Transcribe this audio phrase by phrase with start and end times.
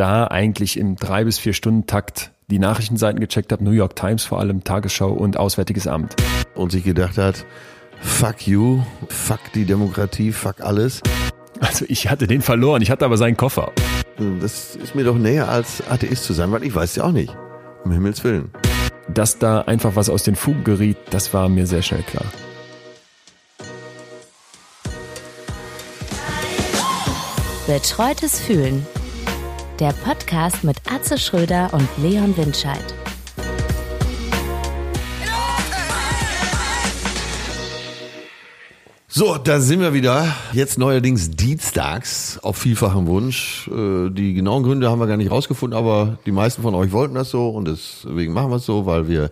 [0.00, 4.24] da eigentlich im drei bis vier Stunden Takt die Nachrichtenseiten gecheckt habe, New York Times
[4.24, 6.16] vor allem, Tagesschau und Auswärtiges Amt.
[6.54, 7.44] Und sich gedacht hat,
[8.00, 11.02] fuck you, fuck die Demokratie, fuck alles.
[11.60, 13.72] Also ich hatte den verloren, ich hatte aber seinen Koffer.
[14.40, 17.36] Das ist mir doch näher als Atheist zu sein, weil ich weiß ja auch nicht.
[17.84, 18.50] Um Himmels Willen.
[19.12, 22.24] Dass da einfach was aus den Fugen geriet, das war mir sehr schnell klar.
[27.66, 28.86] Betreutes Fühlen.
[29.80, 32.84] Der Podcast mit Atze Schröder und Leon Windscheid.
[39.08, 40.36] So, da sind wir wieder.
[40.52, 43.68] Jetzt neuerdings dienstags auf vielfachen Wunsch.
[43.68, 47.14] Äh, die genauen Gründe haben wir gar nicht rausgefunden, aber die meisten von euch wollten
[47.14, 49.30] das so und deswegen machen wir es so, weil wir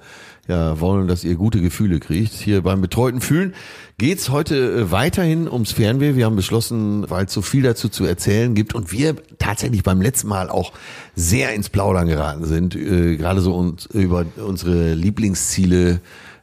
[0.49, 2.33] ja wollen, dass ihr gute Gefühle kriegt.
[2.33, 3.55] Hier beim betreuten Fühlen
[3.99, 6.17] geht's heute äh, weiterhin ums Fernweh.
[6.17, 10.01] Wir haben beschlossen, weil es so viel dazu zu erzählen gibt und wir tatsächlich beim
[10.01, 10.73] letzten Mal auch
[11.15, 16.01] sehr ins Plaudern geraten sind, äh, gerade so uns, über unsere Lieblingsziele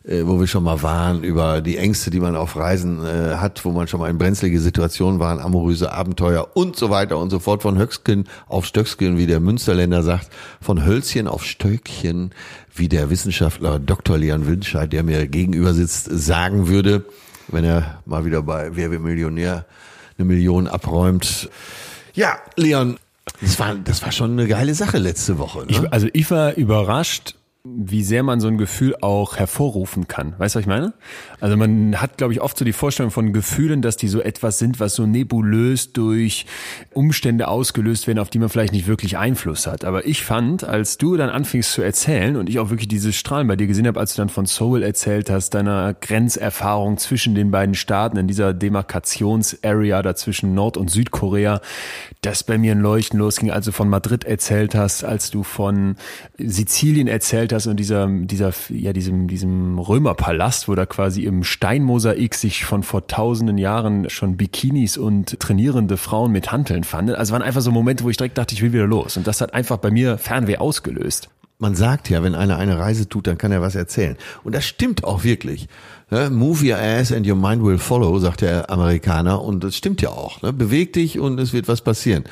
[0.08, 3.66] äh, wo wir schon mal waren, über die Ängste, die man auf Reisen äh, hat,
[3.66, 7.40] wo man schon mal in brenzlige Situationen waren, amoröse Abenteuer und so weiter und so
[7.40, 10.30] fort, von Höcksken auf Stöcksken, wie der Münsterländer sagt,
[10.62, 12.32] von Hölzchen auf Stöckchen,
[12.74, 14.18] wie der Wissenschaftler Dr.
[14.18, 17.06] Leon Windscheid, der mir gegenüber sitzt, sagen würde,
[17.48, 19.66] wenn er mal wieder bei Wer wird Millionär
[20.18, 21.50] eine Million abräumt.
[22.14, 22.98] Ja, Leon,
[23.42, 25.60] das war, das war schon eine geile Sache letzte Woche.
[25.60, 25.66] Ne?
[25.70, 30.36] Ich, also ich war überrascht, wie sehr man so ein Gefühl auch hervorrufen kann.
[30.38, 30.94] Weißt du, was ich meine?
[31.40, 34.60] Also man hat, glaube ich, oft so die Vorstellung von Gefühlen, dass die so etwas
[34.60, 36.46] sind, was so nebulös durch
[36.94, 39.84] Umstände ausgelöst werden, auf die man vielleicht nicht wirklich Einfluss hat.
[39.84, 43.48] Aber ich fand, als du dann anfingst zu erzählen und ich auch wirklich dieses Strahlen
[43.48, 47.50] bei dir gesehen habe, als du dann von Seoul erzählt hast, deiner Grenzerfahrung zwischen den
[47.50, 51.62] beiden Staaten in dieser Demarkationsarea dazwischen Nord- und Südkorea,
[52.22, 55.96] dass bei mir ein Leuchten losging, als du von Madrid erzählt hast, als du von
[56.38, 61.44] Sizilien erzählt hast, das und dieser, dieser, ja, diesem, diesem Römerpalast, wo da quasi im
[61.44, 67.16] Steinmosaik sich von vor tausenden Jahren schon Bikinis und trainierende Frauen mit Hanteln fanden.
[67.16, 69.18] Also waren einfach so Momente, wo ich direkt dachte, ich will wieder los.
[69.18, 71.30] Und das hat einfach bei mir Fernweh ausgelöst.
[71.58, 74.18] Man sagt ja, wenn einer eine Reise tut, dann kann er was erzählen.
[74.44, 75.70] Und das stimmt auch wirklich.
[76.16, 76.30] Ne?
[76.30, 79.44] Move your ass and your mind will follow, sagt der Amerikaner.
[79.44, 80.42] Und das stimmt ja auch.
[80.42, 80.54] Ne?
[80.54, 82.24] Beweg dich und es wird was passieren.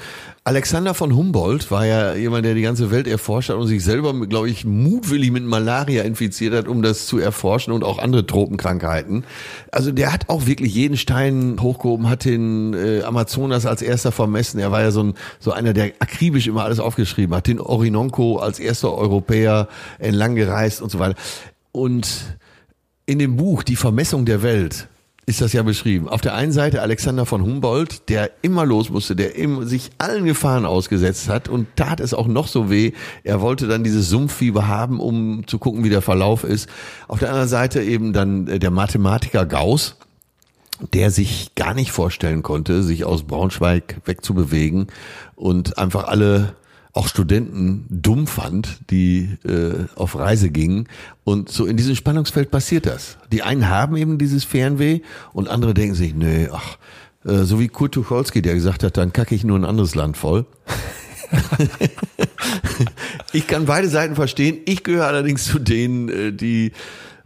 [0.46, 4.14] Alexander von Humboldt war ja jemand, der die ganze Welt erforscht hat und sich selber,
[4.26, 9.26] glaube ich, mutwillig mit Malaria infiziert hat, um das zu erforschen und auch andere Tropenkrankheiten.
[9.70, 14.60] Also der hat auch wirklich jeden Stein hochgehoben, hat den äh, Amazonas als erster vermessen.
[14.60, 17.48] Er war ja so, ein, so einer, der akribisch immer alles aufgeschrieben hat.
[17.48, 19.68] Den Orinoco als erster Europäer
[20.00, 21.16] entlang gereist und so weiter.
[21.74, 22.38] Und
[23.06, 24.88] in dem Buch Die Vermessung der Welt
[25.26, 26.10] ist das ja beschrieben.
[26.10, 30.26] Auf der einen Seite Alexander von Humboldt, der immer los musste, der immer sich allen
[30.26, 32.92] Gefahren ausgesetzt hat und tat es auch noch so weh.
[33.24, 36.68] Er wollte dann dieses Sumpffieber haben, um zu gucken, wie der Verlauf ist.
[37.08, 39.96] Auf der anderen Seite eben dann äh, der Mathematiker Gauss,
[40.92, 44.88] der sich gar nicht vorstellen konnte, sich aus Braunschweig wegzubewegen
[45.36, 46.56] und einfach alle
[46.94, 50.88] auch Studenten dumm fand, die äh, auf Reise gingen.
[51.24, 53.18] Und so in diesem Spannungsfeld passiert das.
[53.32, 55.02] Die einen haben eben dieses Fernweh
[55.34, 56.78] und andere denken sich, nee, ach,
[57.26, 60.18] äh, so wie Kurt Tucholsky, der gesagt hat, dann kacke ich nur ein anderes Land
[60.18, 60.46] voll.
[63.34, 64.60] ich kann beide Seiten verstehen.
[64.66, 66.74] Ich gehöre allerdings zu denen, äh, die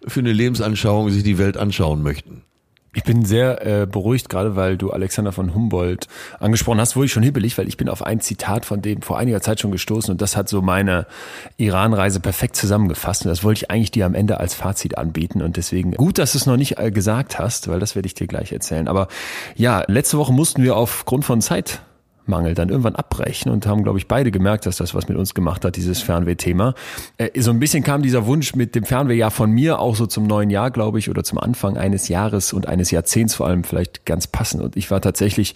[0.08, 2.44] für eine Lebensanschauung sich die Welt anschauen möchten.
[2.98, 6.08] Ich bin sehr äh, beruhigt, gerade weil du Alexander von Humboldt
[6.40, 9.20] angesprochen hast, wurde ich schon hibbelig, weil ich bin auf ein Zitat von dem vor
[9.20, 11.06] einiger Zeit schon gestoßen und das hat so meine
[11.58, 15.58] Iran-Reise perfekt zusammengefasst und das wollte ich eigentlich dir am Ende als Fazit anbieten und
[15.58, 18.26] deswegen gut, dass du es noch nicht äh, gesagt hast, weil das werde ich dir
[18.26, 18.88] gleich erzählen.
[18.88, 19.10] Aber
[19.56, 21.82] ja, letzte Woche mussten wir aufgrund von Zeit
[22.28, 25.34] Mangel dann irgendwann abbrechen und haben, glaube ich, beide gemerkt, dass das was mit uns
[25.34, 26.74] gemacht hat, dieses Fernweh-Thema.
[27.18, 30.06] Äh, so ein bisschen kam dieser Wunsch mit dem Fernweh ja von mir auch so
[30.06, 33.64] zum neuen Jahr, glaube ich, oder zum Anfang eines Jahres und eines Jahrzehnts vor allem
[33.64, 34.64] vielleicht ganz passend.
[34.64, 35.56] Und ich war tatsächlich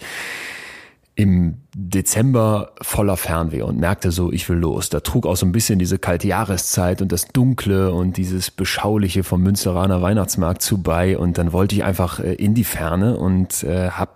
[1.14, 4.88] im Dezember voller Fernweh und merkte so, ich will los.
[4.88, 9.22] Da trug auch so ein bisschen diese kalte Jahreszeit und das Dunkle und dieses Beschauliche
[9.22, 11.18] vom Münsteraner Weihnachtsmarkt zu bei.
[11.18, 14.12] Und dann wollte ich einfach äh, in die Ferne und äh, habe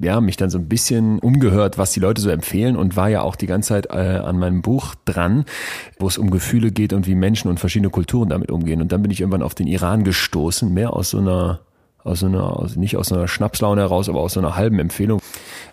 [0.00, 3.22] ja, mich dann so ein bisschen umgehört, was die Leute so empfehlen und war ja
[3.22, 5.44] auch die ganze Zeit äh, an meinem Buch dran,
[5.98, 8.80] wo es um Gefühle geht und wie Menschen und verschiedene Kulturen damit umgehen.
[8.80, 11.60] Und dann bin ich irgendwann auf den Iran gestoßen, mehr aus so einer
[12.04, 15.20] aus so einer, also nicht aus einer Schnapslaune heraus, aber aus so einer halben Empfehlung.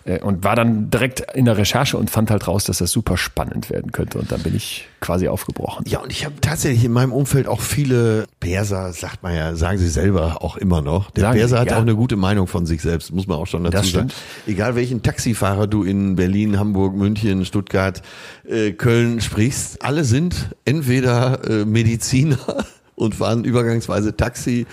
[0.04, 3.16] äh, und war dann direkt in der Recherche und fand halt raus, dass das super
[3.16, 4.18] spannend werden könnte.
[4.18, 5.84] Und dann bin ich quasi aufgebrochen.
[5.88, 9.78] Ja, und ich habe tatsächlich in meinem Umfeld auch viele Perser, sagt man ja, sagen
[9.78, 11.10] sie selber auch immer noch.
[11.10, 11.76] Der Sagen Perser sie, hat ja.
[11.76, 14.10] auch eine gute Meinung von sich selbst, muss man auch schon dazu Das sagen.
[14.10, 14.22] stimmt.
[14.46, 18.02] Egal welchen Taxifahrer du in Berlin, Hamburg, München, Stuttgart,
[18.48, 22.38] äh, Köln sprichst, alle sind entweder äh, Mediziner
[22.94, 24.66] und fahren übergangsweise Taxi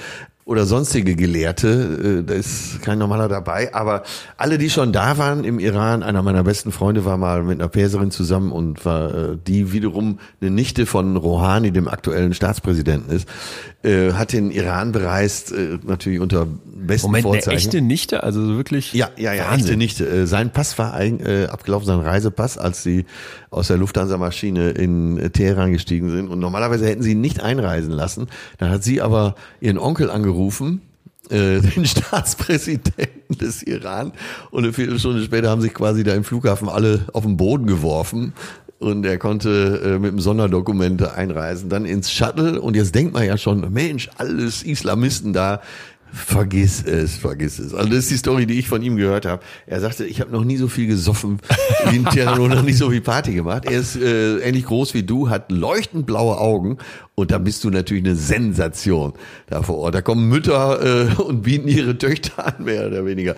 [0.48, 4.04] oder sonstige Gelehrte, äh, da ist kein normaler dabei, aber
[4.38, 7.68] alle, die schon da waren im Iran, einer meiner besten Freunde war mal mit einer
[7.68, 13.28] Perserin zusammen und war äh, die wiederum eine Nichte von Rouhani, dem aktuellen Staatspräsidenten ist,
[13.84, 15.54] äh, hat den Iran bereist,
[15.84, 17.58] natürlich unter besten Moment, Vorzeichen.
[17.58, 18.24] echte Nichte?
[18.24, 18.94] Also so wirklich?
[18.94, 19.82] Ja, ja, ja, Wahnsinn.
[19.82, 20.28] echte Nichte.
[20.28, 23.06] Sein Pass war abgelaufen, sein Reisepass, als sie
[23.50, 26.30] aus der Lufthansa-Maschine in Teheran gestiegen sind.
[26.30, 28.28] Und normalerweise hätten sie ihn nicht einreisen lassen.
[28.58, 30.37] Dann hat sie aber ihren Onkel angerufen,
[31.30, 34.12] äh, den Staatspräsidenten des Iran.
[34.52, 38.34] Und eine Viertelstunde später haben sich quasi da im Flughafen alle auf den Boden geworfen.
[38.80, 42.62] Und er konnte äh, mit dem Sonderdokument einreisen, dann ins Shuttle.
[42.62, 45.62] Und jetzt denkt man ja schon, Mensch, alles Islamisten da.
[46.14, 47.74] Vergiss es, vergiss es.
[47.74, 49.44] Also das ist die Story, die ich von ihm gehört habe.
[49.66, 51.40] Er sagte, ich habe noch nie so viel gesoffen
[51.90, 53.66] wie in Teheran und noch nie so viel Party gemacht.
[53.66, 56.78] Er ist äh, ähnlich groß wie du, hat leuchtend blaue Augen
[57.16, 59.14] und da bist du natürlich eine Sensation
[59.48, 59.96] da vor Ort.
[59.96, 63.36] Da kommen Mütter äh, und bieten ihre Töchter an, mehr oder weniger.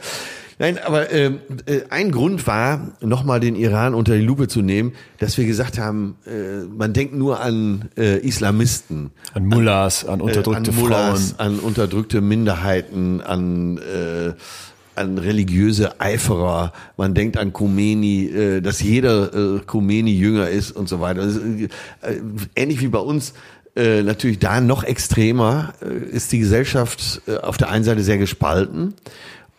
[0.62, 4.92] Nein, aber ähm, äh, ein Grund war, nochmal den Iran unter die Lupe zu nehmen,
[5.18, 10.72] dass wir gesagt haben, äh, man denkt nur an äh, Islamisten, An Mullahs, an unterdrückte
[10.72, 11.54] äh, an Mullahs, Frauen.
[11.54, 14.34] an unterdrückte Minderheiten, an äh,
[14.96, 16.74] an religiöse Eiferer.
[16.98, 21.22] Man denkt an Khomeini, äh, dass jeder äh, Khomeini Jünger ist und so weiter.
[21.22, 21.70] Also, äh,
[22.58, 23.34] ähnlich wie bei uns.
[23.76, 25.74] Äh, natürlich da noch extremer
[26.12, 28.96] ist die Gesellschaft auf der einen Seite sehr gespalten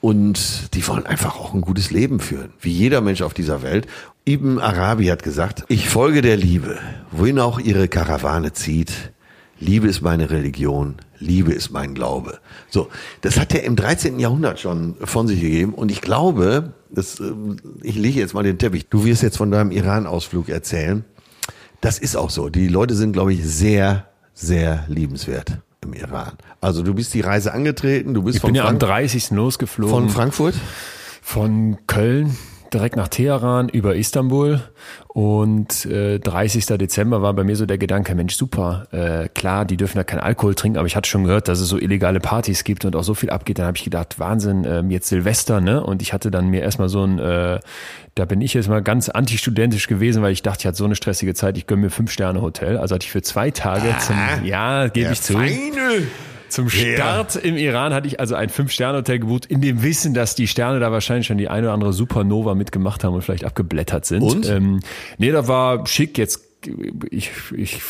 [0.01, 3.87] und die wollen einfach auch ein gutes Leben führen, wie jeder Mensch auf dieser Welt.
[4.27, 6.79] Ibn Arabi hat gesagt, ich folge der Liebe,
[7.11, 9.13] wohin auch ihre Karawane zieht.
[9.59, 12.39] Liebe ist meine Religion, Liebe ist mein Glaube.
[12.71, 12.89] So,
[13.21, 14.19] das hat er im 13.
[14.19, 18.57] Jahrhundert schon von sich gegeben und ich glaube, das, ähm, ich lege jetzt mal den
[18.57, 18.89] Teppich.
[18.89, 21.05] Du wirst jetzt von deinem Iran-Ausflug erzählen.
[21.83, 22.49] Das ist auch so.
[22.49, 26.33] Die Leute sind, glaube ich, sehr, sehr liebenswert im Iran.
[26.61, 29.31] Also du bist die Reise angetreten, du bist Ich von, bin ja am Frank 30.
[29.31, 29.95] losgeflogen.
[29.95, 30.55] von Frankfurt.
[31.23, 32.37] Von Köln
[32.73, 34.61] direkt nach Teheran über Istanbul
[35.09, 36.67] und äh, 30.
[36.67, 40.21] Dezember war bei mir so der Gedanke, Mensch, super, äh, klar, die dürfen da keinen
[40.21, 43.03] Alkohol trinken, aber ich hatte schon gehört, dass es so illegale Partys gibt und auch
[43.03, 43.59] so viel abgeht.
[43.59, 45.83] Dann habe ich gedacht, Wahnsinn, ähm, jetzt Silvester, ne?
[45.83, 47.61] Und ich hatte dann mir erstmal so ein, äh,
[48.15, 50.95] da bin ich jetzt mal ganz antistudentisch gewesen, weil ich dachte, ich hatte so eine
[50.95, 52.79] stressige Zeit, ich gönne mir fünf Sterne Hotel.
[52.79, 55.33] Also hatte ich für zwei Tage zum, ja, gebe ich zu.
[55.33, 56.07] Feine.
[56.51, 60.47] Zum Start im Iran hatte ich also ein Fünf-Sterne-Hotel gebucht, in dem Wissen, dass die
[60.47, 64.23] Sterne da wahrscheinlich schon die eine oder andere Supernova mitgemacht haben und vielleicht abgeblättert sind.
[64.23, 64.49] Und?
[64.49, 64.81] Ähm,
[65.19, 66.19] nee, da war schick.
[66.19, 66.51] Jetzt
[67.11, 67.81] ich, ich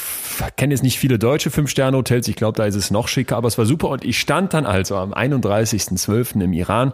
[0.57, 2.29] kenne jetzt nicht viele deutsche Fünf-Sterne-Hotels.
[2.29, 3.89] Ich glaube, da ist es noch schicker, aber es war super.
[3.89, 6.41] Und ich stand dann also am 31.12.
[6.43, 6.93] im Iran.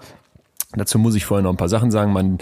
[0.77, 2.13] Dazu muss ich vorher noch ein paar Sachen sagen.
[2.13, 2.39] Man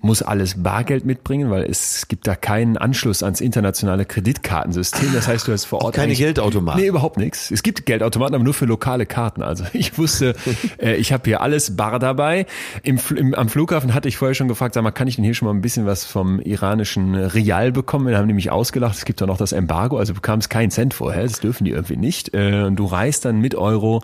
[0.00, 5.12] muss alles Bargeld mitbringen, weil es gibt da keinen Anschluss ans internationale Kreditkartensystem.
[5.12, 6.80] Das heißt, du hast vor Ort keine eigentlich- Geldautomaten.
[6.80, 7.50] Nee, überhaupt nichts.
[7.50, 9.42] Es gibt Geldautomaten, aber nur für lokale Karten.
[9.42, 10.34] Also ich wusste,
[10.80, 12.46] äh, ich habe hier alles bar dabei.
[12.82, 15.34] Im, im, am Flughafen hatte ich vorher schon gefragt, sag mal, kann ich denn hier
[15.34, 18.06] schon mal ein bisschen was vom iranischen Rial bekommen?
[18.08, 21.22] Wir haben nämlich ausgelacht, es gibt doch noch das Embargo, also bekamst keinen Cent vorher,
[21.22, 22.34] das dürfen die irgendwie nicht.
[22.34, 24.02] Äh, und du reist dann mit Euro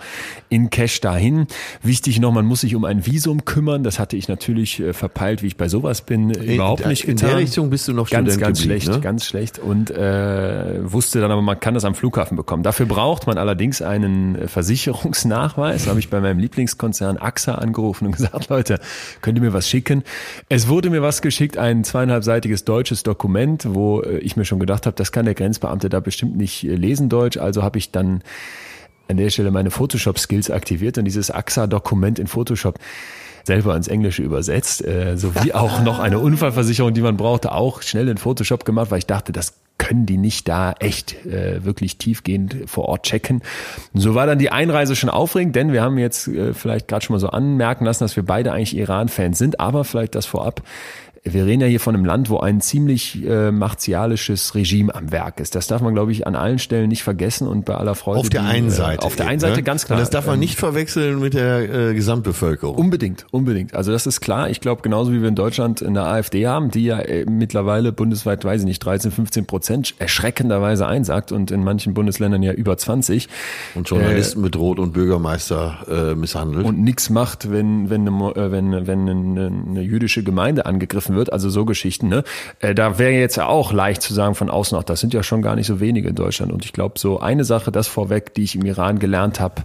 [0.48, 1.46] in Cash dahin.
[1.82, 3.73] Wichtig noch, man muss sich um ein Visum kümmern.
[3.82, 7.16] Das hatte ich natürlich äh, verpeilt, wie ich bei sowas bin, äh, überhaupt nicht in
[7.16, 7.30] getan.
[7.30, 9.00] der Richtung bist du noch ganz, Student ganz schlecht, ne?
[9.00, 12.62] ganz schlecht und äh, wusste dann aber, man kann das am Flughafen bekommen.
[12.62, 15.84] Dafür braucht man allerdings einen äh, Versicherungsnachweis.
[15.84, 18.78] Da habe ich bei meinem Lieblingskonzern AXA angerufen und gesagt, Leute,
[19.20, 20.04] könnt ihr mir was schicken?
[20.48, 24.86] Es wurde mir was geschickt, ein zweieinhalbseitiges deutsches Dokument, wo äh, ich mir schon gedacht
[24.86, 27.38] habe, das kann der Grenzbeamte da bestimmt nicht äh, lesen Deutsch.
[27.38, 28.22] Also habe ich dann
[29.08, 32.78] an der Stelle meine Photoshop-Skills aktiviert und dieses AXA-Dokument in Photoshop
[33.44, 38.08] selber ins Englische übersetzt, äh, sowie auch noch eine Unfallversicherung, die man brauchte, auch schnell
[38.08, 42.56] in Photoshop gemacht, weil ich dachte, das können die nicht da echt äh, wirklich tiefgehend
[42.66, 43.42] vor Ort checken.
[43.92, 47.14] So war dann die Einreise schon aufregend, denn wir haben jetzt äh, vielleicht gerade schon
[47.14, 50.62] mal so anmerken lassen, dass wir beide eigentlich Iran-Fans sind, aber vielleicht das vorab.
[51.26, 55.40] Wir reden ja hier von einem Land, wo ein ziemlich äh, martialisches Regime am Werk
[55.40, 55.54] ist.
[55.54, 58.20] Das darf man, glaube ich, an allen Stellen nicht vergessen und bei aller Freude.
[58.20, 59.02] Auf der die, einen äh, Seite.
[59.02, 59.62] Auf der einen Seite ne?
[59.62, 59.98] ganz klar.
[59.98, 62.76] Und das darf man Ähm, nicht verwechseln mit der äh, Gesamtbevölkerung.
[62.76, 63.74] Unbedingt, unbedingt.
[63.74, 64.50] Also das ist klar.
[64.50, 68.44] Ich glaube, genauso wie wir in Deutschland eine AfD haben, die ja äh, mittlerweile bundesweit,
[68.44, 73.30] weiß ich nicht, 13, 15 Prozent erschreckenderweise einsagt und in manchen Bundesländern ja über 20
[73.74, 76.66] und Journalisten bedroht und Bürgermeister äh, misshandelt.
[76.66, 81.32] und nichts macht, wenn wenn eine, äh, wenn wenn eine, eine jüdische Gemeinde angegriffen wird,
[81.32, 82.08] also so Geschichten.
[82.08, 82.24] Ne?
[82.60, 85.22] Äh, da wäre jetzt ja auch leicht zu sagen von außen, ach, das sind ja
[85.22, 86.52] schon gar nicht so wenige in Deutschland.
[86.52, 89.62] Und ich glaube, so eine Sache, das vorweg, die ich im Iran gelernt habe,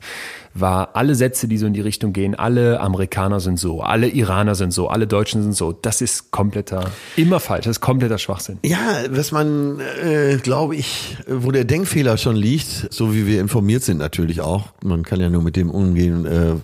[0.53, 2.35] war alle Sätze, die so in die Richtung gehen.
[2.35, 5.71] Alle Amerikaner sind so, alle Iraner sind so, alle Deutschen sind so.
[5.71, 7.65] Das ist kompletter, immer falsch.
[7.65, 8.59] Das ist kompletter Schwachsinn.
[8.63, 8.77] Ja,
[9.09, 13.97] was man, äh, glaube ich, wo der Denkfehler schon liegt, so wie wir informiert sind
[13.97, 14.69] natürlich auch.
[14.83, 16.55] Man kann ja nur mit dem umgehen, äh,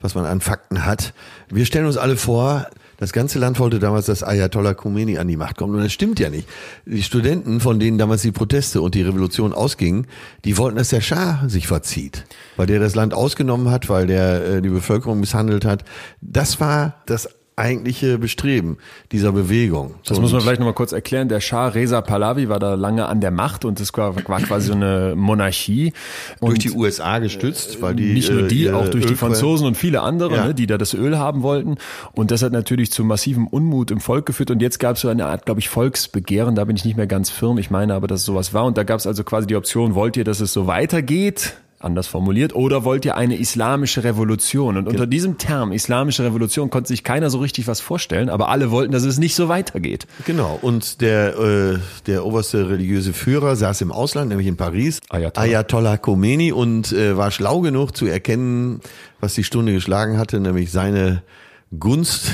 [0.00, 1.14] was man an Fakten hat.
[1.48, 2.66] Wir stellen uns alle vor,
[3.04, 5.74] das ganze Land wollte damals, dass Ayatollah Khomeini an die Macht kommt.
[5.74, 6.48] Und das stimmt ja nicht.
[6.86, 10.06] Die Studenten, von denen damals die Proteste und die Revolution ausgingen,
[10.46, 12.24] die wollten, dass der Schah sich verzieht.
[12.56, 15.84] Weil der das Land ausgenommen hat, weil der äh, die Bevölkerung misshandelt hat.
[16.22, 18.78] Das war das eigentliche Bestreben
[19.12, 19.94] dieser Bewegung.
[20.06, 21.28] Das muss man vielleicht nochmal kurz erklären.
[21.28, 24.68] Der Schah Reza Pahlavi war da lange an der Macht und es war, war quasi
[24.68, 25.92] so eine Monarchie.
[26.40, 29.12] Und durch die USA gestützt, weil die nicht nur äh, die, ihre auch durch die
[29.12, 30.46] Ölquellen- Franzosen und viele andere, Ja.
[30.48, 31.76] ne, die da das Öl haben wollten.
[32.12, 34.50] Und das hat natürlich zu massivem Unmut im Volk geführt.
[34.50, 36.54] Und jetzt gab es so eine Art, glaube ich, Volksbegehren.
[36.56, 37.58] Da bin ich nicht mehr ganz firm.
[37.58, 38.64] Ich meine aber, dass es sowas war.
[38.64, 41.54] Und da gab es also quasi die Option, wollt ihr, dass es so weitergeht?
[41.84, 44.76] Anders formuliert, oder wollt ihr eine islamische Revolution?
[44.76, 48.70] Und unter diesem Term islamische Revolution konnte sich keiner so richtig was vorstellen, aber alle
[48.70, 50.06] wollten, dass es nicht so weitergeht.
[50.26, 55.46] Genau, und der, äh, der oberste religiöse Führer saß im Ausland, nämlich in Paris, Ayatollah.
[55.46, 58.80] Ayatollah Khomeini, und äh, war schlau genug zu erkennen,
[59.20, 61.22] was die Stunde geschlagen hatte, nämlich seine
[61.78, 62.30] Gunst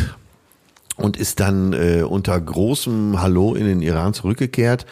[0.96, 4.86] und ist dann äh, unter großem Hallo in den Iran zurückgekehrt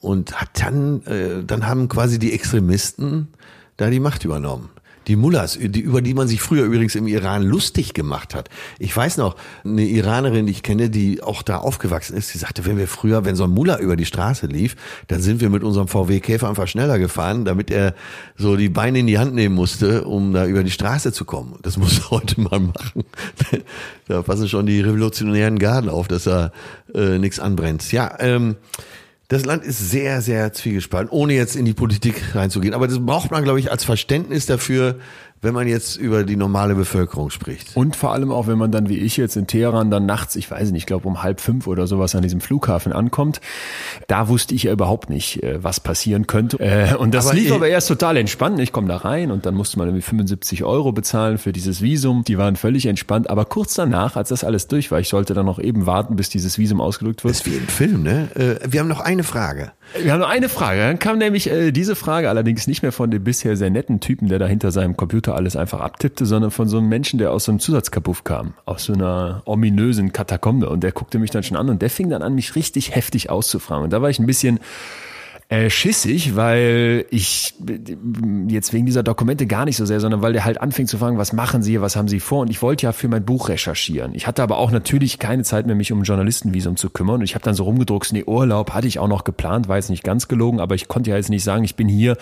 [0.00, 3.28] und hat dann, äh, dann haben quasi die Extremisten
[3.76, 4.70] da die Macht übernommen.
[5.06, 8.48] Die Mullahs, die, über die man sich früher übrigens im Iran lustig gemacht hat.
[8.78, 12.64] Ich weiß noch, eine Iranerin, die ich kenne, die auch da aufgewachsen ist, die sagte,
[12.64, 14.76] wenn wir früher, wenn so ein Mullah über die Straße lief,
[15.08, 17.94] dann sind wir mit unserem VW Käfer einfach schneller gefahren, damit er
[18.36, 21.58] so die Beine in die Hand nehmen musste, um da über die Straße zu kommen.
[21.60, 23.04] Das muss er heute mal machen.
[24.08, 26.52] da passen schon die revolutionären Garden auf, dass er
[26.94, 27.92] äh, nichts anbrennt.
[27.92, 28.56] Ja, ähm,
[29.28, 32.74] das Land ist sehr, sehr zwiegespalten, ohne jetzt in die Politik reinzugehen.
[32.74, 34.98] Aber das braucht man, glaube ich, als Verständnis dafür,
[35.44, 37.76] wenn man jetzt über die normale Bevölkerung spricht.
[37.76, 40.50] Und vor allem auch, wenn man dann wie ich jetzt in Teheran dann nachts, ich
[40.50, 43.40] weiß nicht, ich glaube um halb fünf oder sowas an diesem Flughafen ankommt,
[44.08, 46.58] da wusste ich ja überhaupt nicht, äh, was passieren könnte.
[46.58, 48.58] Äh, Und das Aber lief aber erst total entspannt.
[48.58, 52.24] Ich komme da rein und dann musste man irgendwie 75 Euro bezahlen für dieses Visum.
[52.24, 53.30] Die waren völlig entspannt.
[53.30, 56.28] Aber kurz danach, als das alles durch war, ich sollte dann noch eben warten, bis
[56.30, 57.34] dieses Visum ausgedrückt wird.
[57.34, 58.28] Das ist wie im Film, ne?
[58.34, 59.72] Äh, Wir haben noch eine Frage.
[60.00, 60.80] Wir haben noch eine Frage.
[60.80, 64.28] Dann kam nämlich äh, diese Frage allerdings nicht mehr von dem bisher sehr netten Typen,
[64.28, 67.44] der da hinter seinem Computer alles einfach abtippte, sondern von so einem Menschen, der aus
[67.44, 70.68] so einem Zusatzkapuff kam, aus so einer ominösen Katakombe.
[70.68, 73.30] Und der guckte mich dann schon an und der fing dann an, mich richtig heftig
[73.30, 73.84] auszufragen.
[73.84, 74.58] Und da war ich ein bisschen
[75.54, 77.54] äh, schissig, weil ich
[78.48, 81.16] jetzt wegen dieser Dokumente gar nicht so sehr, sondern weil der halt anfing zu fragen,
[81.16, 82.40] was machen Sie hier, was haben Sie vor?
[82.40, 84.16] Und ich wollte ja für mein Buch recherchieren.
[84.16, 87.16] Ich hatte aber auch natürlich keine Zeit mehr, mich um Journalistenvisum zu kümmern.
[87.16, 89.90] Und ich habe dann so rumgedruckt, nee, Urlaub hatte ich auch noch geplant, war jetzt
[89.90, 92.16] nicht ganz gelogen, aber ich konnte ja jetzt nicht sagen, ich bin hier,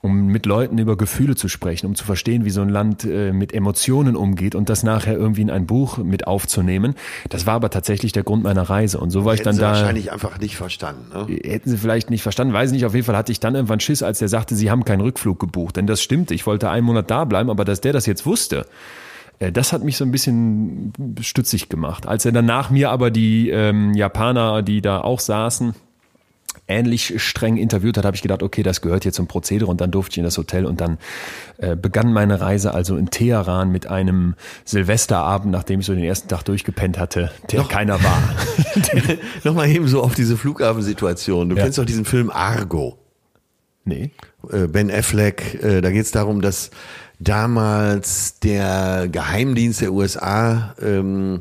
[0.00, 3.32] um mit Leuten über Gefühle zu sprechen, um zu verstehen, wie so ein Land äh,
[3.32, 6.94] mit Emotionen umgeht und das nachher irgendwie in ein Buch mit aufzunehmen.
[7.28, 8.98] Das war aber tatsächlich der Grund meiner Reise.
[8.98, 11.06] Und so war ich Hätten dann Sie da wahrscheinlich einfach nicht verstanden.
[11.12, 11.38] Ne?
[11.44, 12.86] hätten sie vielleicht nicht verstanden, weiß ich nicht.
[12.86, 15.38] Auf jeden Fall hatte ich dann irgendwann Schiss, als der sagte, sie haben keinen Rückflug
[15.38, 15.76] gebucht.
[15.76, 18.66] Denn das stimmt, ich wollte einen Monat da bleiben, aber dass der das jetzt wusste,
[19.38, 22.06] äh, das hat mich so ein bisschen stützig gemacht.
[22.06, 25.74] Als er dann nach mir aber die ähm, Japaner, die da auch saßen,
[26.68, 29.90] ähnlich streng interviewt hat, habe ich gedacht, okay, das gehört jetzt zum Prozedere und dann
[29.90, 30.98] durfte ich in das Hotel und dann
[31.56, 34.34] äh, begann meine Reise also in Teheran mit einem
[34.64, 38.22] Silvesterabend, nachdem ich so den ersten Tag durchgepennt hatte, der keiner war.
[39.44, 41.48] Nochmal eben so auf diese Flughafensituation.
[41.48, 41.62] Du Ja.
[41.64, 42.98] kennst doch diesen Film Argo.
[43.84, 44.10] nee.
[44.52, 46.70] äh, Ben Affleck, äh, da geht es darum, dass
[47.18, 51.40] damals der Geheimdienst der USA ähm,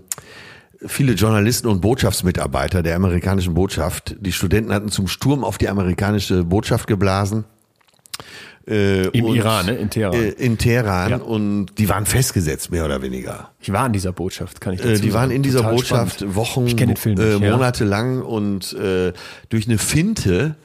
[0.86, 6.44] viele Journalisten und Botschaftsmitarbeiter der amerikanischen Botschaft, die Studenten hatten zum Sturm auf die amerikanische
[6.44, 7.46] Botschaft geblasen.
[8.68, 9.76] Äh, Im und, Iran, ne?
[9.76, 10.14] In Teheran.
[10.22, 11.18] Äh, in Teheran Ja.
[11.18, 13.52] und die waren festgesetzt, mehr oder weniger.
[13.62, 16.16] Ich war in dieser Botschaft, kann ich Äh, dazu die waren in dieser Total Botschaft
[16.18, 16.36] spannend.
[16.36, 17.52] Wochen, äh, nicht, ja.
[17.52, 19.14] Monate lang und äh,
[19.50, 20.56] durch eine Finte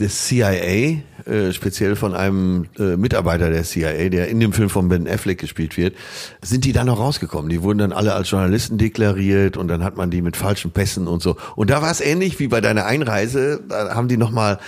[0.00, 4.88] des CIA, äh, speziell von einem äh, Mitarbeiter der CIA, der in dem Film von
[4.88, 5.96] Ben Affleck gespielt wird,
[6.42, 7.48] sind die dann noch rausgekommen.
[7.50, 11.06] Die wurden dann alle als Journalisten deklariert und dann hat man die mit falschen Pässen
[11.08, 11.36] und so.
[11.54, 13.60] Und da war es ähnlich wie bei deiner Einreise.
[13.68, 14.58] Da haben die nochmal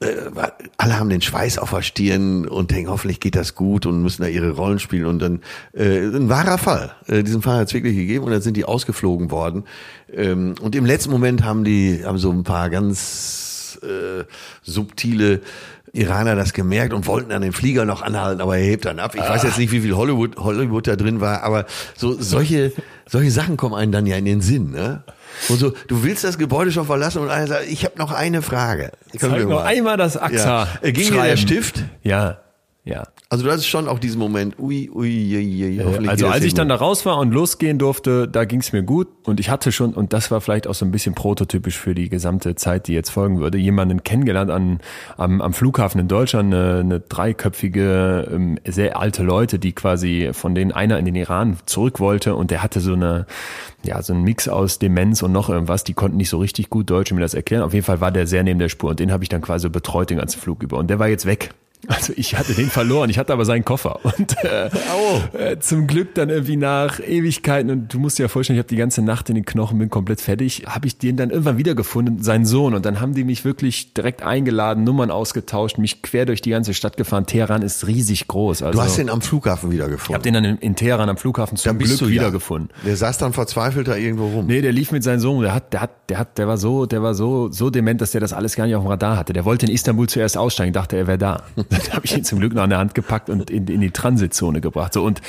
[0.00, 0.30] äh,
[0.78, 4.22] alle haben den Schweiß auf der Stirn und denken, hoffentlich geht das gut und müssen
[4.22, 5.06] da ihre Rollen spielen.
[5.06, 5.40] Und dann
[5.74, 6.92] äh, ein wahrer Fall.
[7.06, 9.64] Äh, diesen Fall hat es wirklich gegeben und dann sind die ausgeflogen worden.
[10.12, 13.49] Ähm, und im letzten Moment haben die haben so ein paar ganz
[13.82, 14.24] äh,
[14.62, 15.40] subtile
[15.92, 19.14] Iraner das gemerkt und wollten dann den Flieger noch anhalten, aber er hebt dann ab.
[19.14, 22.72] Ich weiß jetzt nicht, wie viel Hollywood, Hollywood da drin war, aber so solche,
[23.08, 24.70] solche Sachen kommen einem dann ja in den Sinn.
[24.70, 25.02] Ne?
[25.48, 28.42] Und so, du willst das Gebäude schon verlassen und einer sagt, ich habe noch eine
[28.42, 28.92] Frage.
[29.18, 29.66] Können Zeig wir noch mal.
[29.66, 30.68] einmal das AXA.
[30.82, 30.90] Ja.
[30.90, 31.36] Ging dir der.
[31.36, 31.82] Stift?
[32.02, 32.38] Ja,
[32.84, 33.04] ja.
[33.28, 36.44] Also du hattest schon auch diesen Moment, ui, ui, ui, ui hoffentlich Also das als
[36.44, 39.50] ich dann da raus war und losgehen durfte, da ging es mir gut und ich
[39.50, 42.88] hatte schon, und das war vielleicht auch so ein bisschen prototypisch für die gesamte Zeit,
[42.88, 44.80] die jetzt folgen würde, jemanden kennengelernt an,
[45.18, 50.54] am, am Flughafen in Deutschland, eine, eine dreiköpfige, ähm, sehr alte Leute, die quasi von
[50.54, 53.26] denen einer in den Iran zurück wollte und der hatte so eine,
[53.84, 56.88] ja, so ein Mix aus Demenz und noch irgendwas, die konnten nicht so richtig gut
[56.88, 57.62] Deutsch mir das erklären.
[57.62, 59.68] Auf jeden Fall war der sehr neben der Spur und den habe ich dann quasi
[59.68, 61.50] betreut den ganzen Flug über und der war jetzt weg.
[61.88, 64.70] Also ich hatte den verloren, ich hatte aber seinen Koffer und äh,
[65.32, 68.68] äh, zum Glück dann irgendwie nach Ewigkeiten und du musst dir ja vorstellen, ich habe
[68.68, 72.22] die ganze Nacht in den Knochen, bin komplett fertig, habe ich den dann irgendwann wiedergefunden,
[72.22, 76.42] seinen Sohn und dann haben die mich wirklich direkt eingeladen, Nummern ausgetauscht, mich quer durch
[76.42, 77.26] die ganze Stadt gefahren.
[77.26, 78.62] Teheran ist riesig groß.
[78.62, 80.14] Also Du hast den am Flughafen ich wiedergefunden.
[80.14, 82.10] habe den dann in, in Teheran am Flughafen zum Glück du ja.
[82.10, 82.70] wiedergefunden.
[82.84, 84.46] Der saß dann verzweifelt da irgendwo rum.
[84.46, 86.86] Nee, der lief mit seinem Sohn, der hat, der hat, der hat, der war so,
[86.86, 89.32] der war so, so dement, dass der das alles gar nicht auf dem Radar hatte.
[89.32, 91.42] Der wollte in Istanbul zuerst aussteigen, dachte, er wäre da.
[91.78, 93.92] Dann habe ich ihn zum Glück noch an der Hand gepackt und in, in die
[93.92, 94.92] Transitzone gebracht.
[94.92, 95.20] So und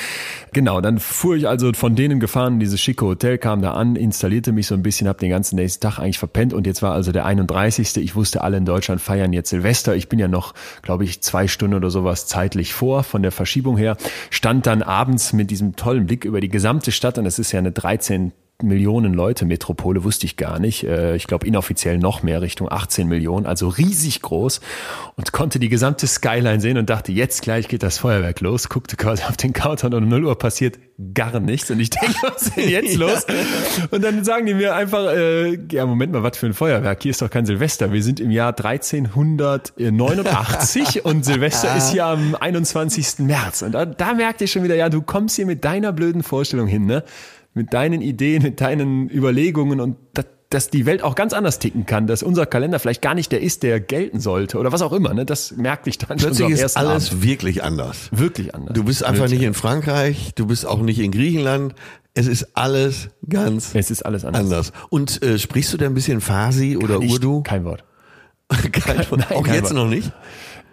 [0.54, 4.52] genau, dann fuhr ich also von denen gefahren, dieses schicke Hotel, kam da an, installierte
[4.52, 7.12] mich so ein bisschen, habe den ganzen nächsten Tag eigentlich verpennt und jetzt war also
[7.12, 7.96] der 31.
[7.98, 9.96] Ich wusste, alle in Deutschland feiern jetzt Silvester.
[9.96, 13.78] Ich bin ja noch, glaube ich, zwei Stunden oder sowas zeitlich vor von der Verschiebung
[13.78, 13.96] her.
[14.32, 17.60] Stand dann abends mit diesem tollen Blick über die gesamte Stadt und es ist ja
[17.60, 18.32] eine 13
[18.64, 20.84] Millionen Leute Metropole, wusste ich gar nicht.
[20.84, 24.62] Äh, Ich glaube inoffiziell noch mehr, Richtung 18 Millionen, also riesig groß
[25.16, 28.70] und konnte die gesamte Skyline sehen und dachte, jetzt gleich geht das Feuerwerk los.
[28.70, 30.78] Guckte quasi auf den Countdown und um 0 Uhr passiert
[31.14, 33.26] gar nichts und ich denke, was ist denn jetzt los?
[33.90, 37.02] Und dann sagen die mir einfach, äh, ja Moment mal, was für ein Feuerwerk?
[37.02, 37.92] Hier ist doch kein Silvester.
[37.92, 38.50] Wir sind im Jahr
[39.80, 43.20] 1389 und Silvester ist ja am 21.
[43.20, 43.62] März.
[43.62, 46.68] Und da, da merkte ich schon wieder, ja, du kommst hier mit deiner blöden Vorstellung
[46.68, 47.04] hin, ne?
[47.54, 51.86] Mit deinen Ideen, mit deinen Überlegungen und das, dass die Welt auch ganz anders ticken
[51.86, 54.92] kann, dass unser Kalender vielleicht gar nicht der ist, der gelten sollte oder was auch
[54.92, 55.26] immer, ne?
[55.26, 57.24] Das merkte ich dann schon so Plötzlich ist alles Abend.
[57.24, 58.10] wirklich anders.
[58.12, 58.74] wirklich anders.
[58.74, 59.40] Du bist einfach Wirklich.
[59.40, 61.74] nicht in Frankreich, du bist auch nicht in Griechenland.
[62.14, 64.42] Es ist alles ganz Es ist alles anders.
[64.44, 64.72] anders.
[64.90, 67.44] Und äh, sprichst du denn ein bisschen Farsi oder Urdu?
[67.44, 67.86] Kein Wort.
[68.74, 69.74] Kein, Nein, auch jetzt Wort.
[69.74, 70.12] noch nicht?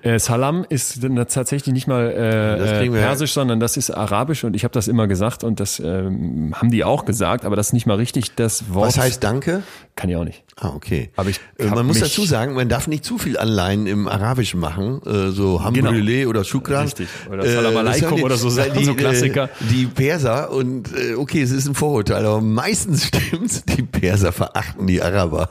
[0.02, 4.62] Äh, Salam ist tatsächlich nicht mal äh, äh, Persisch, sondern das ist Arabisch und ich
[4.62, 7.86] habe das immer gesagt und das ähm, haben die auch gesagt, aber das ist nicht
[7.86, 8.86] mal richtig das Wort.
[8.88, 9.62] Was heißt Danke?
[9.96, 10.44] Kann ich auch nicht.
[10.54, 11.10] Ah, okay.
[11.16, 14.60] Aber ich Äh, Man muss dazu sagen, man darf nicht zu viel Anleihen im Arabischen
[14.60, 16.84] machen, äh, so Hambrülé oder Shukran.
[16.84, 17.08] Richtig.
[17.28, 19.44] Oder Salam das Alaikum die- oder so Sachen, so Klassiker.
[19.44, 24.30] Äh, die Perser und äh, okay, es ist ein Vorurteil, aber meistens stimmt's, die Perser
[24.30, 25.50] verachten die Araber.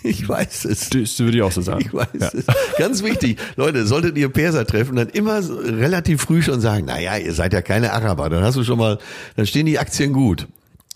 [0.04, 0.90] Ich weiß es.
[0.90, 1.80] Das würde ich auch so sagen.
[1.84, 2.30] Ich weiß Ja.
[2.32, 2.44] es.
[2.78, 3.38] Ganz wichtig.
[3.56, 7.62] Leute, solltet ihr Perser treffen, dann immer relativ früh schon sagen, naja, ihr seid ja
[7.62, 8.28] keine Araber.
[8.30, 8.98] Dann hast du schon mal,
[9.36, 10.46] dann stehen die Aktien gut.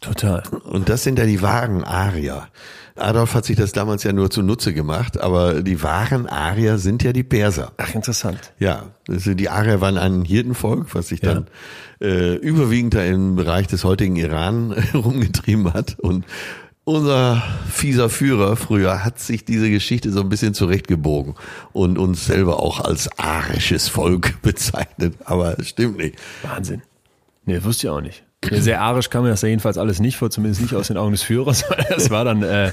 [0.01, 0.43] Total.
[0.65, 2.49] Und das sind ja die wahren Arier.
[2.97, 7.13] Adolf hat sich das damals ja nur zunutze gemacht, aber die wahren Arier sind ja
[7.13, 7.73] die Perser.
[7.79, 8.53] Ach, interessant.
[8.61, 11.47] Ja, also die Arier waren ein Hirtenvolk, was sich dann
[12.01, 15.97] äh, überwiegend da im Bereich des heutigen Iran rumgetrieben hat.
[15.99, 16.25] Und
[16.85, 21.35] unser fieser Führer früher hat sich diese Geschichte so ein bisschen zurechtgebogen
[21.73, 25.15] und uns selber auch als arisches Volk bezeichnet.
[25.25, 26.17] Aber es stimmt nicht.
[26.43, 26.83] Wahnsinn.
[27.47, 28.25] Nee, das wusste ich auch nicht.
[28.51, 31.13] Sehr arisch kam mir das ja jedenfalls alles nicht vor, zumindest nicht aus den Augen
[31.13, 31.65] des Führers.
[31.95, 32.73] Das war dann äh,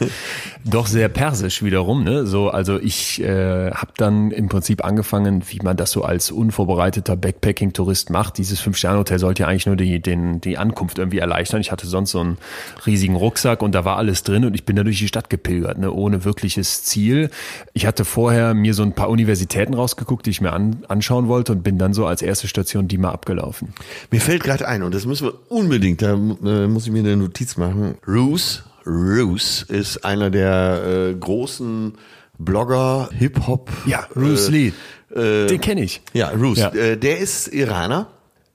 [0.64, 2.04] doch sehr persisch wiederum.
[2.04, 2.26] Ne?
[2.26, 7.16] So, also ich äh, habe dann im Prinzip angefangen, wie man das so als unvorbereiteter
[7.16, 8.38] Backpacking-Tourist macht.
[8.38, 11.62] Dieses Fünf-Sterne-Hotel sollte ja eigentlich nur die, den, die Ankunft irgendwie erleichtern.
[11.62, 12.38] Ich hatte sonst so einen
[12.86, 15.78] riesigen Rucksack und da war alles drin und ich bin da durch die Stadt gepilgert,
[15.78, 15.92] ne?
[15.92, 17.30] ohne wirkliches Ziel.
[17.74, 21.52] Ich hatte vorher mir so ein paar Universitäten rausgeguckt, die ich mir an, anschauen wollte
[21.52, 23.74] und bin dann so als erste Station die mal abgelaufen.
[24.10, 27.16] Mir fällt gerade ein, und das müssen wir unbedingt, da äh, muss ich mir eine
[27.16, 27.96] Notiz machen.
[28.08, 31.94] Roos, Roos ist einer der äh, großen
[32.38, 33.70] Blogger, Hip-Hop.
[33.86, 34.74] Ja, Bruce äh, Lee.
[35.16, 36.02] Äh, Den kenne ich.
[36.14, 36.58] Ja, Roos.
[36.58, 36.70] Ja.
[36.70, 38.08] Äh, der ist Iraner.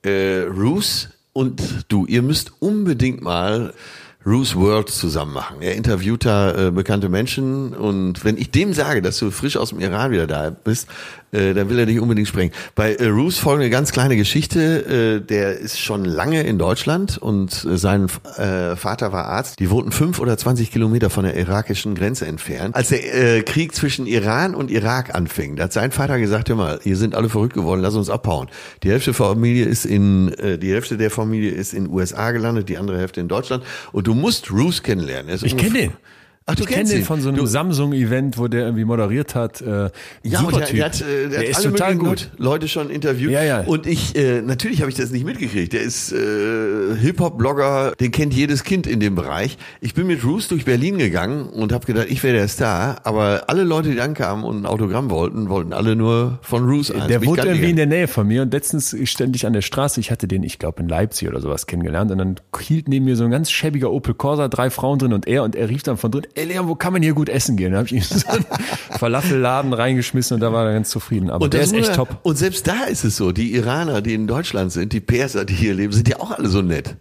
[0.05, 3.73] Roos und du, ihr müsst unbedingt mal
[4.27, 5.61] Ruth World zusammen machen.
[5.61, 9.69] Er interviewt da äh, bekannte Menschen und wenn ich dem sage, dass du frisch aus
[9.69, 10.87] dem Iran wieder da bist,
[11.31, 12.53] äh, dann will er dich unbedingt sprengen.
[12.75, 15.19] Bei äh, folgt eine ganz kleine Geschichte.
[15.19, 19.59] Äh, der ist schon lange in Deutschland und äh, sein äh, Vater war Arzt.
[19.59, 22.75] Die wohnten fünf oder zwanzig Kilometer von der irakischen Grenze entfernt.
[22.75, 26.55] Als der äh, Krieg zwischen Iran und Irak anfing, da hat sein Vater gesagt, hör
[26.55, 28.47] mal, ihr sind alle verrückt geworden, lass uns abhauen.
[28.83, 32.69] Die Hälfte der Familie ist in, äh, die Hälfte der Familie ist in USA gelandet,
[32.69, 33.63] die andere Hälfte in Deutschland.
[33.91, 35.37] Und du musst Ruth kennenlernen.
[35.43, 35.93] Ich kenne den.
[36.49, 39.59] Ach, du ich kenne den von so einem Samsung-Event, wo der irgendwie moderiert hat.
[39.59, 39.89] Äh,
[40.23, 40.75] ja, super der, typ.
[40.77, 42.31] Der, hat, äh, der, der hat ist total gut.
[42.37, 43.31] Leute schon interviewt.
[43.31, 43.61] Ja, ja.
[43.65, 45.73] Und ich, äh, natürlich habe ich das nicht mitgekriegt.
[45.73, 49.57] Der ist äh, Hip-Hop-Blogger, den kennt jedes Kind in dem Bereich.
[49.81, 53.01] Ich bin mit Roos durch Berlin gegangen und habe gedacht, ich wäre der Star.
[53.03, 56.91] Aber alle Leute, die ankamen und ein Autogramm wollten, wollten alle nur von Roos.
[56.91, 57.07] eins.
[57.07, 59.99] Der wohnt irgendwie in der Nähe von mir und letztens ständig an der Straße.
[59.99, 62.09] Ich hatte den, ich glaube, in Leipzig oder sowas kennengelernt.
[62.09, 65.27] Und dann hielt neben mir so ein ganz schäbiger Opel Corsa, drei Frauen drin und
[65.27, 65.43] er.
[65.43, 67.71] Und er rief dann von drin, ey Leon, wo kann man hier gut essen gehen.
[67.71, 68.45] Da habe ich ihm so einen
[68.99, 71.29] Falafelladen reingeschmissen und da war er ganz zufrieden.
[71.29, 72.19] Aber und der ist echt top.
[72.23, 75.53] Und selbst da ist es so, die Iraner, die in Deutschland sind, die Perser, die
[75.53, 76.95] hier leben, sind ja auch alle so nett.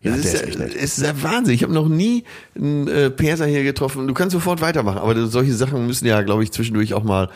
[0.00, 1.54] Das ja, ist, ist, ja, ist ja Wahnsinn.
[1.54, 2.22] Ich habe noch nie
[2.54, 4.06] einen äh, Perser hier getroffen.
[4.06, 7.30] Du kannst sofort weitermachen, aber solche Sachen müssen ja, glaube ich, zwischendurch auch mal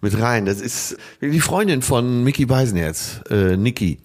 [0.00, 0.44] mit rein.
[0.44, 3.98] Das ist die Freundin von Mickey Beisenherz, äh, Niki.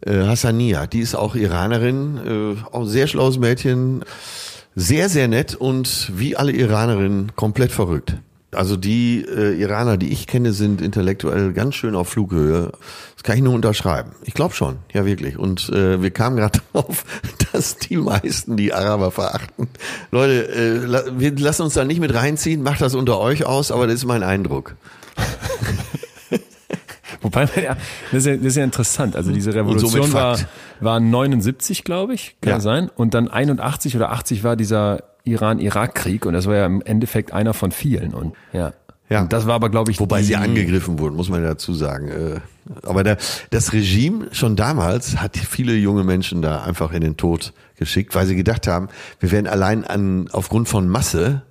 [0.00, 4.02] Äh, Hassania, die ist auch Iranerin, äh, auch ein sehr schlaues Mädchen
[4.76, 8.18] sehr, sehr nett und wie alle Iranerinnen komplett verrückt.
[8.52, 12.72] Also die äh, Iraner, die ich kenne, sind intellektuell ganz schön auf Flughöhe.
[13.14, 14.12] Das kann ich nur unterschreiben.
[14.22, 15.38] Ich glaube schon, ja wirklich.
[15.38, 17.04] Und äh, wir kamen gerade drauf,
[17.52, 19.68] dass die meisten die Araber verachten.
[20.10, 22.62] Leute, äh, wir lassen uns da nicht mit reinziehen.
[22.62, 24.76] Macht das unter euch aus, aber das ist mein Eindruck.
[27.20, 27.76] Wobei, ja,
[28.12, 29.16] das ist ja, das ist ja interessant.
[29.16, 30.38] Also diese Revolution war,
[30.80, 32.60] war 79, glaube ich, kann ja.
[32.60, 32.90] sein.
[32.94, 37.54] Und dann 81 oder 80 war dieser Iran-Irak-Krieg und das war ja im Endeffekt einer
[37.54, 38.14] von vielen.
[38.14, 38.72] Und ja.
[39.08, 39.20] Ja.
[39.20, 42.08] Und das war aber, glaube ich, wobei sie angegriffen wurden, muss man dazu sagen.
[42.08, 42.40] Äh,
[42.82, 43.18] aber der,
[43.50, 48.26] das Regime schon damals hat viele junge Menschen da einfach in den Tod geschickt, weil
[48.26, 48.88] sie gedacht haben,
[49.20, 51.42] wir werden allein an aufgrund von Masse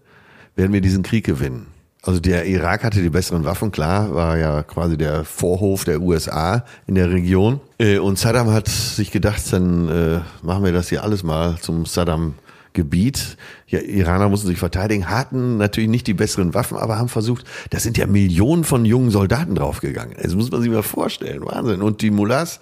[0.55, 1.67] werden wir diesen Krieg gewinnen.
[2.05, 6.63] Also der Irak hatte die besseren Waffen, klar, war ja quasi der Vorhof der USA
[6.85, 7.59] in der Region.
[7.79, 11.87] Äh, und Saddam hat sich gedacht, dann äh, machen wir das hier alles mal zum
[11.87, 12.35] Saddam
[12.73, 13.37] Gebiet.
[13.65, 17.79] Ja, Iraner mussten sich verteidigen, hatten natürlich nicht die besseren Waffen, aber haben versucht, da
[17.79, 20.15] sind ja Millionen von jungen Soldaten draufgegangen.
[20.21, 21.43] Das muss man sich mal vorstellen.
[21.43, 21.81] Wahnsinn.
[21.81, 22.59] Und die Mullahs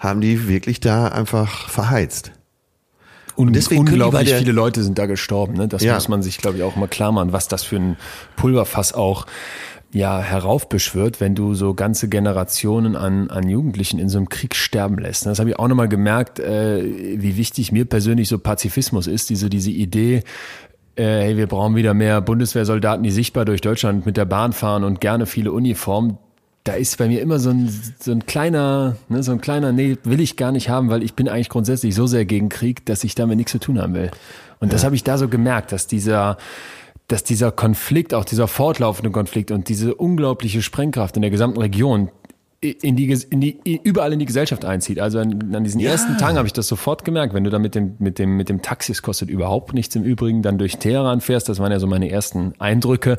[0.00, 2.32] haben die wirklich da einfach verheizt.
[3.48, 5.54] Und deswegen unglaublich viele Leute sind da gestorben.
[5.54, 5.68] Ne?
[5.68, 5.94] Das ja.
[5.94, 7.96] muss man sich, glaube ich, auch mal klar machen, was das für ein
[8.36, 9.26] Pulverfass auch
[9.92, 14.98] ja heraufbeschwört, wenn du so ganze Generationen an, an Jugendlichen in so einem Krieg sterben
[14.98, 15.26] lässt.
[15.26, 16.82] Das habe ich auch nochmal gemerkt, äh,
[17.20, 20.22] wie wichtig mir persönlich so Pazifismus ist, diese, diese Idee,
[20.96, 24.84] äh, hey, wir brauchen wieder mehr Bundeswehrsoldaten, die sichtbar durch Deutschland mit der Bahn fahren
[24.84, 26.18] und gerne viele Uniformen
[26.70, 29.96] da ist bei mir immer so ein, so ein kleiner, ne, so ein kleiner, nee,
[30.04, 33.02] will ich gar nicht haben, weil ich bin eigentlich grundsätzlich so sehr gegen Krieg, dass
[33.02, 34.12] ich damit nichts zu tun haben will.
[34.60, 34.74] Und ja.
[34.74, 36.38] das habe ich da so gemerkt, dass dieser,
[37.08, 42.10] dass dieser Konflikt, auch dieser fortlaufende Konflikt und diese unglaubliche Sprengkraft in der gesamten Region
[42.60, 45.00] in die, in die, überall in die Gesellschaft einzieht.
[45.00, 45.90] Also an, an diesen ja.
[45.90, 47.34] ersten Tagen habe ich das sofort gemerkt.
[47.34, 50.04] Wenn du da mit dem, mit dem, mit dem Taxi, es kostet überhaupt nichts im
[50.04, 53.18] Übrigen, dann durch Teheran fährst, das waren ja so meine ersten Eindrücke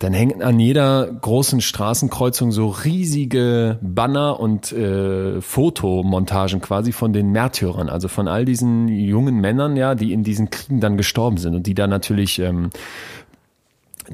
[0.00, 7.32] dann hängen an jeder großen Straßenkreuzung so riesige Banner und äh, Fotomontagen quasi von den
[7.32, 11.54] Märtyrern, also von all diesen jungen Männern, ja, die in diesen Kriegen dann gestorben sind
[11.54, 12.70] und die da natürlich ähm,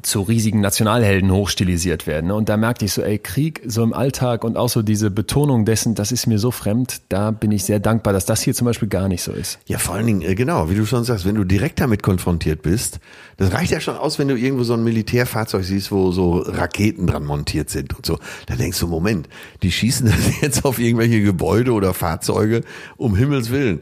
[0.02, 2.26] zu riesigen Nationalhelden hochstilisiert werden.
[2.26, 2.34] Ne?
[2.34, 5.64] Und da merkte ich so, ey, Krieg so im Alltag und auch so diese Betonung
[5.64, 8.66] dessen, das ist mir so fremd, da bin ich sehr dankbar, dass das hier zum
[8.66, 9.58] Beispiel gar nicht so ist.
[9.66, 12.62] Ja, vor allen Dingen, äh, genau, wie du schon sagst, wenn du direkt damit konfrontiert
[12.62, 13.00] bist,
[13.38, 17.06] das reicht ja schon aus, wenn du irgendwo so ein Militärfahrzeug siehst, wo so Raketen
[17.06, 18.18] dran montiert sind und so.
[18.46, 19.28] Da denkst du, Moment,
[19.62, 22.62] die schießen das jetzt auf irgendwelche Gebäude oder Fahrzeuge,
[22.96, 23.80] um Himmels Willen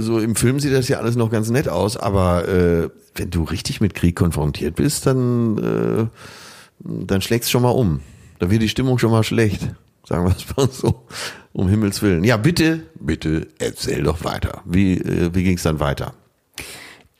[0.00, 3.44] so im Film sieht das ja alles noch ganz nett aus, aber äh, wenn du
[3.44, 6.06] richtig mit Krieg konfrontiert bist, dann, äh,
[6.80, 8.00] dann schlägst schon mal um.
[8.38, 9.74] Da wird die Stimmung schon mal schlecht.
[10.06, 11.06] Sagen wir es mal so.
[11.52, 12.24] Um Himmels Willen.
[12.24, 14.62] Ja, bitte, bitte erzähl doch weiter.
[14.64, 16.14] Wie, äh, wie ging es dann weiter?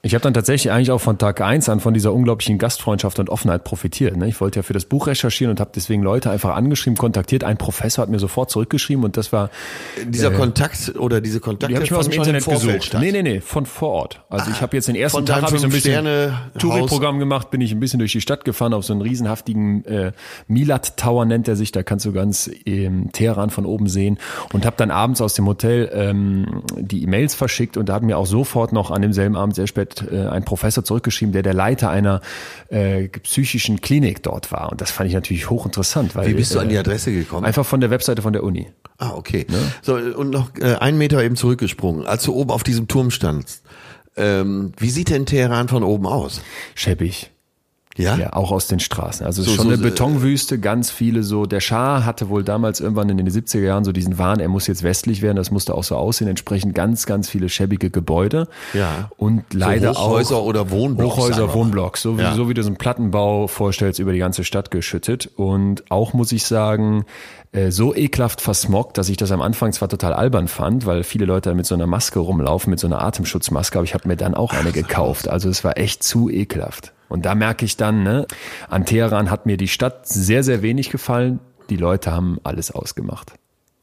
[0.04, 3.30] Ich habe dann tatsächlich eigentlich auch von Tag eins an von dieser unglaublichen Gastfreundschaft und
[3.30, 4.18] Offenheit profitiert.
[4.18, 4.28] Ne?
[4.28, 7.42] Ich wollte ja für das Buch recherchieren und habe deswegen Leute einfach angeschrieben, kontaktiert.
[7.42, 9.48] Ein Professor hat mir sofort zurückgeschrieben und das war
[10.06, 12.84] Dieser Kontakt oder diese Kontakte die habe ich mir aus dem Internet gesucht.
[12.84, 13.00] statt.
[13.00, 14.20] Nee, nee, nee, von vor Ort.
[14.28, 16.34] Also ich habe jetzt den ersten Tag habe ich so ein bisschen.
[16.58, 20.12] Touri-Programm gemacht, bin ich ein bisschen durch die Stadt gefahren auf so einen riesenhaftigen äh,
[20.48, 24.18] Milat Tower nennt er sich, da kannst du ganz ähm, Teheran von oben sehen
[24.52, 28.18] und habe dann abends aus dem Hotel ähm, die E-Mails verschickt und da hat mir
[28.18, 31.90] auch sofort noch an demselben Abend sehr spät äh, ein Professor zurückgeschrieben, der der Leiter
[31.90, 32.20] einer
[32.68, 36.58] äh, psychischen Klinik dort war und das fand ich natürlich hochinteressant, weil Wie bist du
[36.58, 37.44] an die äh, Adresse gekommen?
[37.44, 38.68] einfach von der Webseite von der Uni.
[38.98, 39.46] Ah, okay.
[39.82, 42.06] So, und noch äh, einen Meter eben zurückgesprungen.
[42.06, 43.62] Als du oben auf diesem Turm standst,
[44.16, 46.40] ähm, wie sieht denn Teheran von oben aus?
[46.74, 47.33] Schäbig.
[47.96, 48.16] Ja?
[48.16, 49.24] Ja, auch aus den Straßen.
[49.24, 51.46] Also es So- ist schon so- eine Betonwüste, ganz viele so.
[51.46, 54.66] Der Schah hatte wohl damals irgendwann in den 70er Jahren so diesen Wahn, er muss
[54.66, 56.26] jetzt westlich werden, das musste auch so aussehen.
[56.26, 58.48] Entsprechend ganz, ganz viele schäbige Gebäude.
[58.72, 59.10] Ja.
[59.16, 61.54] Und leider Hochhäuser auch oder Wohnblocks Hochhäuser.
[61.54, 62.34] Wohnblocks, so wie, Ja.
[62.34, 65.30] so wie du so einen Plattenbau vorstellst, über die ganze Stadt geschüttet.
[65.36, 67.04] Und auch muss ich sagen,
[67.52, 71.26] äh, so ekelhaft versmoggt, dass ich das am Anfang zwar total albern fand, weil viele
[71.26, 74.34] Leute mit so einer Maske rumlaufen, mit so einer Atemschutzmaske, aber ich habe mir dann
[74.34, 75.28] auch eine gekauft.
[75.28, 76.92] Also es war echt zu ekelhaft.
[77.08, 78.26] Und da merke ich dann, ne,
[78.68, 81.40] an Teheran hat mir die Stadt sehr, sehr wenig gefallen.
[81.70, 83.34] Die Leute haben alles ausgemacht.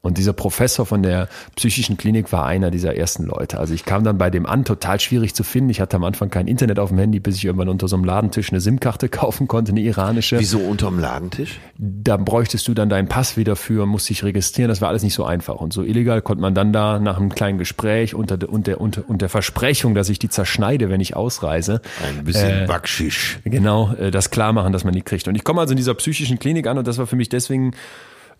[0.04, 3.60] Und dieser Professor von der psychischen Klinik war einer dieser ersten Leute.
[3.60, 5.70] Also ich kam dann bei dem an, total schwierig zu finden.
[5.70, 8.04] Ich hatte am Anfang kein Internet auf dem Handy, bis ich irgendwann unter so einem
[8.04, 10.40] Ladentisch eine SIM-Karte kaufen konnte, eine iranische.
[10.40, 11.60] Wieso unterm Ladentisch?
[11.78, 14.68] Da bräuchtest du dann deinen Pass wieder für, musst dich registrieren.
[14.70, 15.54] Das war alles nicht so einfach.
[15.60, 19.08] Und so illegal konnte man dann da nach einem kleinen Gespräch unter, der- unter, unter,
[19.08, 23.38] unter Versprechung, dass ich die zerschneide, wenn ich ausreise, Ein bisschen Backschisch.
[23.44, 25.28] Genau, äh, das klar machen, dass man die kriegt.
[25.28, 27.70] Und ich komme also in dieser psychischen Klinik an und das war für mich deswegen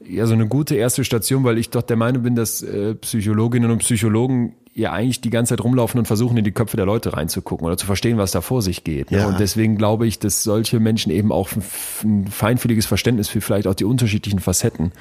[0.08, 3.70] ja so eine gute erste Station, weil ich doch der Meinung bin, dass äh, Psychologinnen
[3.70, 7.12] und Psychologen ja eigentlich die ganze Zeit rumlaufen und versuchen, in die Köpfe der Leute
[7.12, 9.10] reinzugucken oder zu verstehen, was da vor sich geht.
[9.10, 9.18] Ne?
[9.18, 9.26] Ja.
[9.26, 11.62] Und deswegen glaube ich, dass solche Menschen eben auch ein,
[12.04, 14.92] ein feinfühliges Verständnis für vielleicht auch die unterschiedlichen Facetten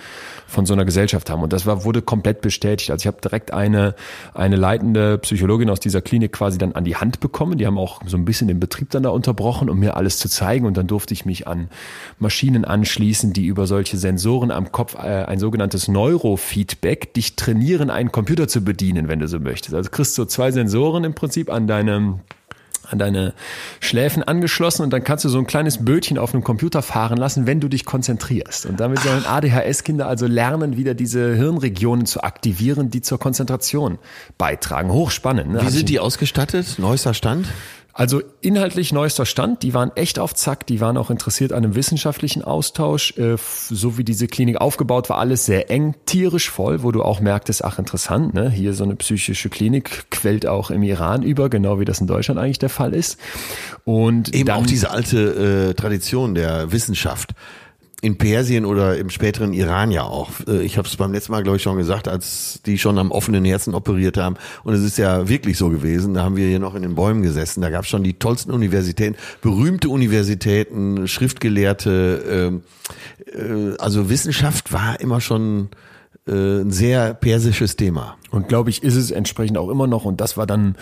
[0.46, 1.42] von so einer Gesellschaft haben.
[1.42, 2.92] Und das war, wurde komplett bestätigt.
[2.92, 3.96] Also ich habe direkt eine,
[4.34, 7.58] eine leitende Psychologin aus dieser Klinik quasi dann an die Hand bekommen.
[7.58, 10.28] Die haben auch so ein bisschen den Betrieb dann da unterbrochen, um mir alles zu
[10.28, 10.66] zeigen.
[10.66, 11.70] Und dann durfte ich mich an
[12.20, 18.12] Maschinen anschließen, die über solche Sensoren am Kopf äh, ein sogenanntes Neurofeedback dich trainieren, einen
[18.12, 19.61] Computer zu bedienen, wenn du so möchtest.
[19.74, 22.20] Also kriegst du zwei Sensoren im Prinzip an deinem
[22.90, 23.34] an deine
[23.80, 27.48] Schläfen angeschlossen und dann kannst du so ein kleines Bötchen auf einem Computer fahren lassen,
[27.48, 28.66] wenn du dich konzentrierst.
[28.66, 33.98] Und damit sollen ADHS-Kinder also lernen, wieder diese Hirnregionen zu aktivieren, die zur Konzentration
[34.38, 34.92] beitragen.
[34.92, 35.52] Hochspannend.
[35.52, 35.62] Ne?
[35.62, 36.80] Wie sind die ausgestattet?
[36.80, 37.48] Neuester Stand?
[37.94, 41.76] Also inhaltlich neuester Stand, die waren echt auf Zack, die waren auch interessiert an einem
[41.76, 46.92] wissenschaftlichen Austausch, äh, so wie diese Klinik aufgebaut war, alles sehr eng, tierisch voll, wo
[46.92, 48.50] du auch merktest, ach interessant, ne?
[48.50, 52.40] hier so eine psychische Klinik quält auch im Iran über, genau wie das in Deutschland
[52.40, 53.20] eigentlich der Fall ist.
[53.84, 57.32] Und Eben dann, auch diese alte äh, Tradition der Wissenschaft.
[58.04, 60.32] In Persien oder im späteren Iran ja auch.
[60.48, 63.12] Äh, Ich habe es beim letzten Mal, glaube ich, schon gesagt, als die schon am
[63.12, 64.38] offenen Herzen operiert haben.
[64.64, 66.16] Und es ist ja wirklich so gewesen.
[66.16, 67.62] Da haben wir hier noch in den Bäumen gesessen.
[67.62, 72.24] Da gab es schon die tollsten Universitäten, berühmte Universitäten, Schriftgelehrte.
[72.28, 72.64] ähm,
[73.34, 75.70] äh, Also Wissenschaft war immer schon
[76.28, 78.18] äh, ein sehr persisches Thema.
[78.32, 80.06] Und glaube ich, ist es entsprechend auch immer noch.
[80.06, 80.76] Und das war dann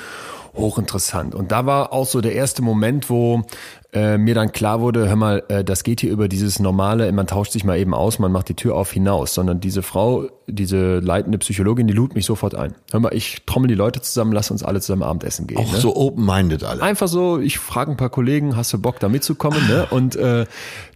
[0.56, 1.36] hochinteressant.
[1.36, 3.44] Und da war auch so der erste Moment, wo
[3.94, 7.28] äh, mir dann klar wurde, hör mal, äh, das geht hier über dieses normale, man
[7.28, 11.00] tauscht sich mal eben aus, man macht die Tür auf hinaus, sondern diese Frau, diese
[11.00, 12.76] leitende Psychologin, die lud mich sofort ein.
[12.92, 15.58] Hör mal, ich trommel die Leute zusammen, lass uns alle zusammen Abendessen gehen.
[15.58, 15.80] Auch ne?
[15.80, 16.82] so open-minded alle.
[16.82, 19.68] Einfach so, ich frage ein paar Kollegen, hast du Bock da mitzukommen?
[19.68, 19.88] Ne?
[19.90, 20.46] Und äh,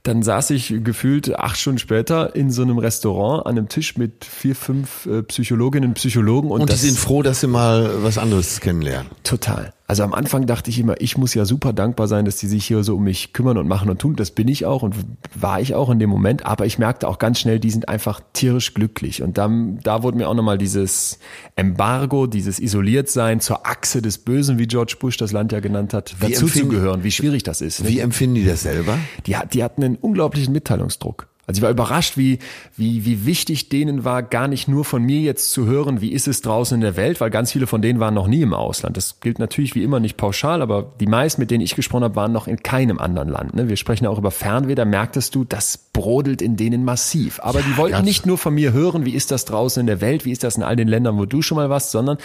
[0.04, 4.26] dann saß ich gefühlt acht Stunden später in so einem Restaurant an einem Tisch mit
[4.26, 6.52] vier, fünf äh, Psychologinnen und Psychologen.
[6.52, 9.10] Und, Und die das, sind froh, dass sie mal was anderes kennenlernen.
[9.24, 9.74] Total.
[9.86, 12.66] Also am Anfang dachte ich immer, ich muss ja super dankbar sein, dass die sich
[12.66, 14.16] hier so um mich kümmern und machen und tun.
[14.16, 14.96] Das bin ich auch und
[15.36, 16.46] war ich auch in dem Moment.
[16.46, 19.22] Aber ich merkte auch ganz schnell, die sind einfach tierisch glücklich.
[19.22, 21.19] Und dann, da wurde mir auch nochmal dieses
[21.56, 26.15] Embargo, dieses Isoliertsein zur Achse des Bösen, wie George Bush das Land ja genannt hat,
[26.19, 27.84] Wie dazu zu gehören, wie schwierig das ist.
[27.84, 27.89] ne?
[27.89, 28.97] Wie empfinden die das selber?
[29.25, 31.27] die, die hatten einen unglaublichen Mitteilungsdruck.
[31.45, 32.39] Also ich war überrascht, wie,
[32.77, 36.27] wie, wie wichtig denen war, gar nicht nur von mir jetzt zu hören, wie ist
[36.27, 38.95] es draußen in der Welt, weil ganz viele von denen waren noch nie im Ausland.
[38.95, 42.15] Das gilt natürlich wie immer nicht pauschal, aber die meisten, mit denen ich gesprochen habe,
[42.15, 43.56] waren noch in keinem anderen Land.
[43.56, 43.67] Ne?
[43.67, 47.41] Wir sprechen ja auch über Fernweh, da merktest du, das brodelt in denen massiv.
[47.43, 49.99] Aber die wollten ganz- nicht nur von mir hören, wie ist das draußen in der
[49.99, 52.17] Welt, wie ist das in all den Ländern, wo du schon mal warst, sondern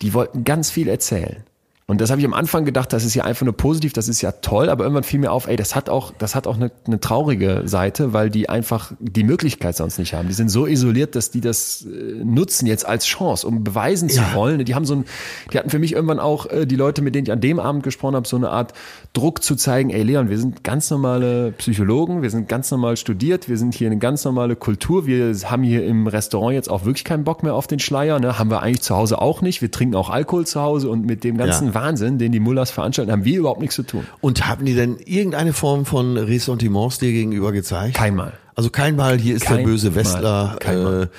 [0.00, 1.44] die wollten ganz viel erzählen.
[1.88, 4.20] Und das habe ich am Anfang gedacht, das ist ja einfach nur positiv, das ist
[4.20, 6.72] ja toll, aber irgendwann fiel mir auf, ey, das hat auch, das hat auch eine,
[6.84, 10.26] eine traurige Seite, weil die einfach die Möglichkeit sonst nicht haben.
[10.26, 14.20] Die sind so isoliert, dass die das äh, nutzen jetzt als Chance, um beweisen zu
[14.20, 14.34] Ja.
[14.34, 14.64] wollen.
[14.64, 15.04] Die haben so ein,
[15.52, 17.84] die hatten für mich irgendwann auch äh, die Leute, mit denen ich an dem Abend
[17.84, 18.72] gesprochen habe, so eine Art
[19.12, 23.48] Druck zu zeigen, ey Leon, wir sind ganz normale Psychologen, wir sind ganz normal studiert,
[23.48, 27.04] wir sind hier eine ganz normale Kultur, wir haben hier im Restaurant jetzt auch wirklich
[27.04, 28.40] keinen Bock mehr auf den Schleier, ne?
[28.40, 31.22] haben wir eigentlich zu Hause auch nicht, wir trinken auch Alkohol zu Hause und mit
[31.22, 31.75] dem ganzen Ja.
[31.80, 34.06] Wahnsinn, den die Mullers veranstalten, haben wir überhaupt nichts zu tun.
[34.20, 37.94] Und haben die denn irgendeine Form von Ressentiments dir gegenüber gezeigt?
[37.94, 38.32] Keinmal.
[38.54, 39.96] Also kein Mal, hier ist der Kein böse Mal.
[39.96, 40.56] Westler.
[40.60, 41.10] Kein Mal.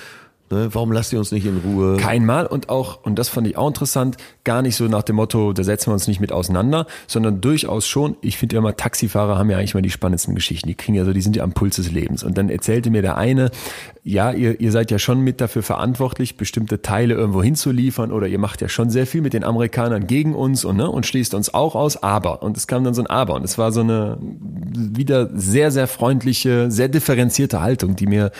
[0.50, 1.98] Ne, warum lasst ihr uns nicht in Ruhe?
[1.98, 5.16] Kein Mal und auch, und das fand ich auch interessant, gar nicht so nach dem
[5.16, 8.74] Motto, da setzen wir uns nicht mit auseinander, sondern durchaus schon, ich finde ja immer,
[8.74, 10.66] Taxifahrer haben ja eigentlich mal die spannendsten Geschichten.
[10.66, 12.22] Die kriegen ja so, die sind ja am Puls des Lebens.
[12.22, 13.50] Und dann erzählte mir der eine,
[14.04, 18.38] ja, ihr, ihr seid ja schon mit dafür verantwortlich, bestimmte Teile irgendwo hinzuliefern oder ihr
[18.38, 21.52] macht ja schon sehr viel mit den Amerikanern gegen uns und, ne, und schließt uns
[21.52, 22.42] auch aus, aber.
[22.42, 23.34] Und es kam dann so ein Aber.
[23.34, 28.30] Und es war so eine wieder sehr, sehr freundliche, sehr differenzierte Haltung, die mir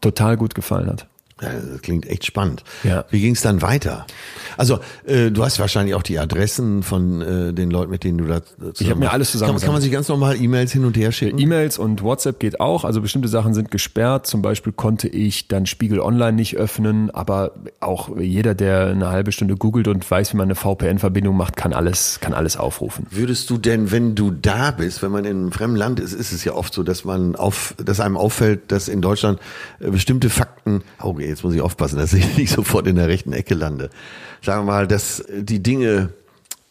[0.00, 1.06] total gut gefallen hat.
[1.40, 2.64] Ja, das klingt echt spannend.
[2.82, 3.04] Ja.
[3.10, 4.06] Wie ging es dann weiter?
[4.56, 8.24] Also äh, du hast wahrscheinlich auch die Adressen von äh, den Leuten, mit denen du
[8.24, 10.96] da zusammen Ich hab mir alles kann, kann man sich ganz normal E-Mails hin und
[10.96, 11.38] her schicken?
[11.38, 12.84] E-Mails und WhatsApp geht auch.
[12.84, 14.26] Also bestimmte Sachen sind gesperrt.
[14.26, 19.32] Zum Beispiel konnte ich dann Spiegel Online nicht öffnen, aber auch jeder, der eine halbe
[19.32, 23.06] Stunde googelt und weiß, wie man eine VPN-Verbindung macht, kann alles, kann alles aufrufen.
[23.10, 26.32] Würdest du denn, wenn du da bist, wenn man in einem fremden Land ist, ist
[26.32, 29.38] es ja oft so, dass man auf, dass einem auffällt, dass in Deutschland
[29.80, 33.32] äh, bestimmte Fakten, oh, jetzt muss ich aufpassen, dass ich nicht sofort in der rechten
[33.32, 33.90] Ecke lande.
[34.42, 36.10] Sagen wir mal, dass die Dinge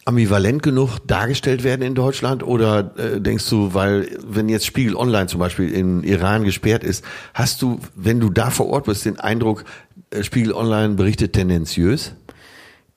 [0.07, 5.27] ambivalent genug dargestellt werden in Deutschland oder äh, denkst du, weil wenn jetzt Spiegel Online
[5.27, 9.19] zum Beispiel in Iran gesperrt ist, hast du, wenn du da vor Ort bist, den
[9.19, 9.65] Eindruck,
[10.11, 12.13] äh, Spiegel Online berichtet tendenziös?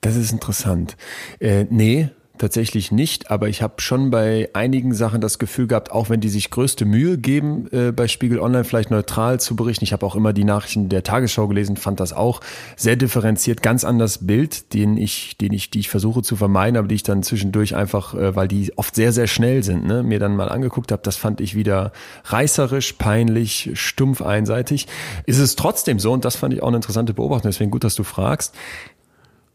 [0.00, 0.96] Das ist interessant.
[1.40, 6.10] Äh, nee, tatsächlich nicht, aber ich habe schon bei einigen Sachen das Gefühl gehabt, auch
[6.10, 9.84] wenn die sich größte Mühe geben, äh, bei Spiegel Online vielleicht neutral zu berichten.
[9.84, 12.40] Ich habe auch immer die Nachrichten der Tagesschau gelesen, fand das auch
[12.76, 16.88] sehr differenziert, ganz anders Bild, den ich, den ich, die ich versuche zu vermeiden, aber
[16.88, 20.18] die ich dann zwischendurch einfach, äh, weil die oft sehr, sehr schnell sind, ne, mir
[20.18, 21.02] dann mal angeguckt habe.
[21.04, 21.92] Das fand ich wieder
[22.24, 24.86] reißerisch, peinlich, stumpf, einseitig.
[25.26, 27.94] Ist es trotzdem so, und das fand ich auch eine interessante Beobachtung, deswegen gut, dass
[27.94, 28.54] du fragst,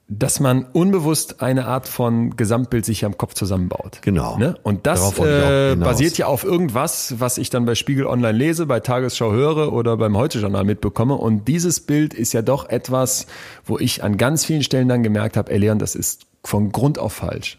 [0.08, 4.00] dass man unbewusst eine Art von Gesamtbild sich am Kopf zusammenbaut.
[4.02, 4.38] Genau.
[4.38, 4.56] Ne?
[4.62, 8.80] Und das äh, basiert ja auf irgendwas, was ich dann bei Spiegel Online lese, bei
[8.80, 11.16] Tagesschau höre oder beim Heute-Journal mitbekomme.
[11.16, 13.26] Und dieses Bild ist ja doch etwas,
[13.66, 17.00] wo ich an ganz vielen Stellen dann gemerkt habe, ey Leon, das ist von Grund
[17.00, 17.58] auf falsch.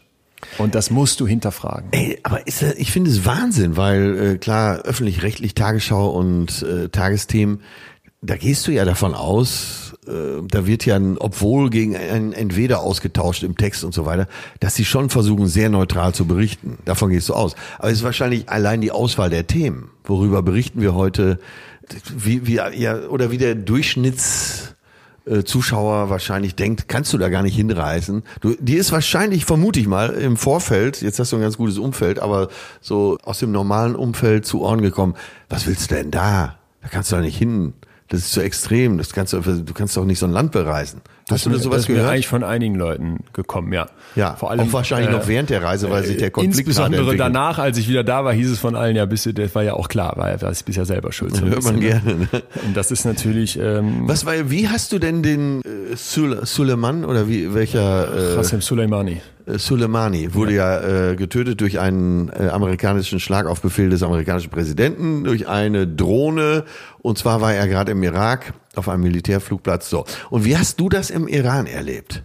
[0.57, 1.89] Und das musst du hinterfragen.
[1.91, 7.61] Ey, aber ist, ich finde es Wahnsinn, weil äh, klar, öffentlich-rechtlich Tagesschau und äh, Tagesthemen,
[8.21, 12.79] da gehst du ja davon aus, äh, da wird ja ein Obwohl gegen ein Entweder
[12.79, 14.27] ausgetauscht im Text und so weiter,
[14.59, 16.77] dass sie schon versuchen, sehr neutral zu berichten.
[16.85, 17.55] Davon gehst du aus.
[17.77, 19.89] Aber es ist wahrscheinlich allein die Auswahl der Themen.
[20.03, 21.39] Worüber berichten wir heute?
[22.15, 24.75] Wie, wie, ja, oder wie der Durchschnitts
[25.25, 28.23] äh, wahrscheinlich denkt, kannst du da gar nicht hinreißen.
[28.41, 31.77] Du, dir ist wahrscheinlich, vermute ich mal, im Vorfeld, jetzt hast du ein ganz gutes
[31.77, 32.49] Umfeld, aber
[32.81, 35.15] so aus dem normalen Umfeld zu Ohren gekommen,
[35.49, 36.57] was willst du denn da?
[36.81, 37.73] Da kannst du da nicht hin.
[38.07, 38.97] Das ist zu extrem.
[38.97, 41.01] Das kannst du, du kannst doch nicht so ein Land bereisen.
[41.29, 42.13] Hast du das sowas ist mir gehört?
[42.13, 43.87] eigentlich von einigen Leuten gekommen, ja.
[44.15, 47.17] Ja, vor allem auch wahrscheinlich äh, noch während der Reise, weil sich der Konflikt Insbesondere
[47.17, 49.63] danach, als ich wieder da war, hieß es von allen, ja, bist du, das war
[49.63, 51.35] ja auch klar, weil das bist ja selber schuld.
[51.35, 51.81] so Hört man ne?
[51.81, 52.15] gerne.
[52.15, 52.43] Ne?
[52.65, 57.03] Und das ist natürlich ähm, Was war, wie hast du denn den äh, Sule, Suleiman
[57.03, 59.21] oder wie welcher äh, Qasem Soleimani.
[59.45, 64.49] Äh, Soleimani wurde ja, äh, getötet durch einen äh, amerikanischen Schlag auf Befehl des amerikanischen
[64.49, 66.63] Präsidenten, durch eine Drohne.
[66.99, 69.89] Und zwar war er gerade im Irak auf einem Militärflugplatz.
[69.89, 70.05] So.
[70.29, 72.23] Und wie hast du das im Iran erlebt?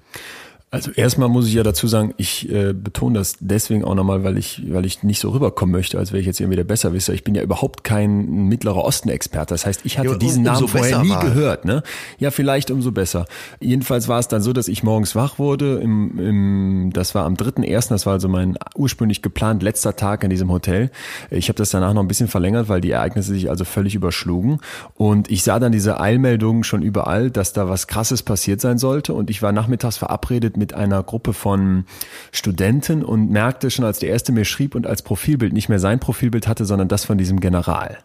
[0.75, 4.39] Also erstmal muss ich ja dazu sagen, ich äh, betone das deswegen auch nochmal, weil
[4.39, 7.13] ich, weil ich nicht so rüberkommen möchte, als wäre ich jetzt irgendwie der Besserwisser.
[7.13, 9.53] Ich bin ja überhaupt kein Mittlerer Osten-Experte.
[9.53, 11.21] Das heißt, ich hatte Ja, um- diesen Namen vorher nie mal.
[11.21, 11.67] gehört.
[11.67, 11.83] Ne?
[12.19, 13.27] Ja, vielleicht umso besser.
[13.61, 15.75] Jedenfalls war es dann so, dass ich morgens wach wurde.
[15.81, 20.31] Im, im, das war am 3.1., das war also mein ursprünglich geplant letzter Tag in
[20.31, 20.91] diesem Hotel.
[21.31, 24.61] Ich habe das danach noch ein bisschen verlängert, weil die Ereignisse sich also völlig überschlugen.
[24.95, 29.13] Und ich sah dann diese Eilmeldungen schon überall, dass da was Krasses passiert sein sollte.
[29.13, 31.87] Und ich war nachmittags verabredet mit einer Gruppe von
[32.31, 35.99] Studenten und merkte schon, als der erste mir schrieb und als Profilbild nicht mehr sein
[35.99, 37.99] Profilbild hatte, sondern das von diesem General.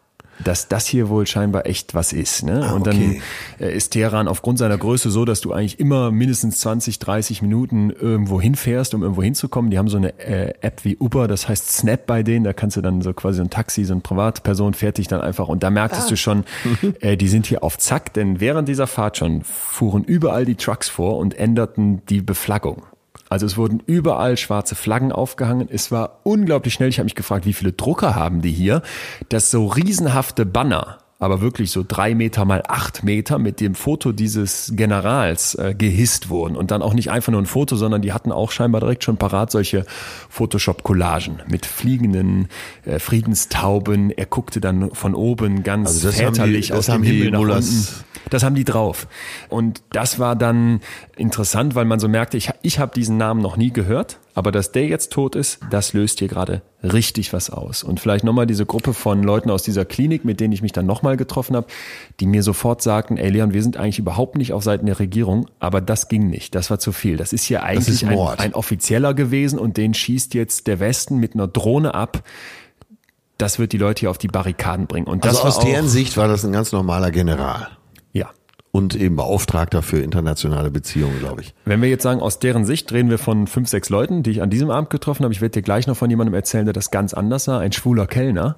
[0.43, 2.43] Dass das hier wohl scheinbar echt was ist.
[2.43, 2.63] Ne?
[2.63, 3.21] Ah, und dann okay.
[3.59, 7.89] äh, ist Teheran aufgrund seiner Größe so, dass du eigentlich immer mindestens 20, 30 Minuten
[7.89, 9.71] irgendwo hinfährst, um irgendwo hinzukommen.
[9.71, 12.43] Die haben so eine äh, App wie Uber, das heißt Snap bei denen.
[12.43, 15.21] Da kannst du dann so quasi so ein Taxi, so eine Privatperson fährt dich dann
[15.21, 15.47] einfach.
[15.47, 16.43] Und da merktest du schon,
[16.99, 20.89] äh, die sind hier auf Zack, denn während dieser Fahrt schon fuhren überall die Trucks
[20.89, 22.83] vor und änderten die Beflaggung.
[23.29, 25.67] Also es wurden überall schwarze Flaggen aufgehangen.
[25.69, 26.89] Es war unglaublich schnell.
[26.89, 28.81] Ich habe mich gefragt, wie viele Drucker haben die hier,
[29.29, 34.11] dass so riesenhafte Banner aber wirklich so drei Meter mal acht Meter mit dem Foto
[34.11, 36.55] dieses Generals äh, gehisst wurden.
[36.55, 39.17] Und dann auch nicht einfach nur ein Foto, sondern die hatten auch scheinbar direkt schon
[39.17, 39.85] parat solche
[40.29, 42.49] Photoshop-Collagen mit fliegenden
[42.85, 44.11] äh, Friedenstauben.
[44.11, 47.87] Er guckte dann von oben ganz also väterlich die, aus dem Himmel nach unten.
[48.29, 49.07] Das haben die drauf.
[49.49, 50.81] Und das war dann
[51.15, 54.19] interessant, weil man so merkte, ich, ich habe diesen Namen noch nie gehört.
[54.37, 57.83] Aber dass der jetzt tot ist, das löst hier gerade richtig was aus.
[57.83, 60.85] Und vielleicht nochmal diese Gruppe von Leuten aus dieser Klinik, mit denen ich mich dann
[60.85, 61.65] nochmal getroffen habe,
[62.19, 65.47] die mir sofort sagten, ey Leon, wir sind eigentlich überhaupt nicht auf Seiten der Regierung,
[65.57, 66.53] aber das ging nicht.
[66.53, 67.17] Das war zu viel.
[67.17, 71.17] Das ist hier eigentlich ist ein, ein Offizieller gewesen und den schießt jetzt der Westen
[71.17, 72.21] mit einer Drohne ab
[73.39, 75.05] das wird die Leute hier auf die Barrikaden bringen.
[75.05, 77.76] Und das also aus deren Sicht war das ein ganz normaler General
[78.71, 81.53] und eben Beauftragter für internationale Beziehungen, glaube ich.
[81.65, 84.41] Wenn wir jetzt sagen, aus deren Sicht reden wir von fünf, sechs Leuten, die ich
[84.41, 85.33] an diesem Abend getroffen habe.
[85.33, 88.05] Ich werde dir gleich noch von jemandem erzählen, der das ganz anders sah, ein schwuler
[88.05, 88.55] Kellner.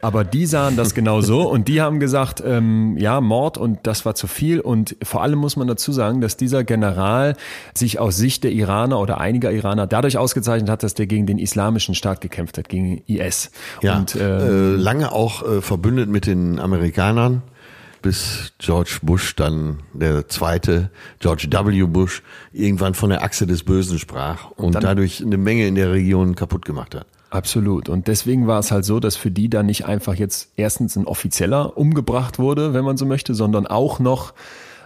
[0.00, 4.04] Aber die sahen das genau so und die haben gesagt, ähm, ja, Mord und das
[4.04, 4.60] war zu viel.
[4.60, 7.36] Und vor allem muss man dazu sagen, dass dieser General
[7.74, 11.38] sich aus Sicht der Iraner oder einiger Iraner dadurch ausgezeichnet hat, dass der gegen den
[11.38, 13.50] islamischen Staat gekämpft hat, gegen IS.
[13.82, 17.42] Ja, und, äh, äh, lange auch äh, verbündet mit den Amerikanern
[18.02, 21.84] bis George Bush dann der zweite, George W.
[21.84, 22.22] Bush,
[22.52, 26.34] irgendwann von der Achse des Bösen sprach und, und dadurch eine Menge in der Region
[26.34, 27.06] kaputt gemacht hat.
[27.30, 27.88] Absolut.
[27.88, 31.06] Und deswegen war es halt so, dass für die da nicht einfach jetzt erstens ein
[31.06, 34.34] Offizieller umgebracht wurde, wenn man so möchte, sondern auch noch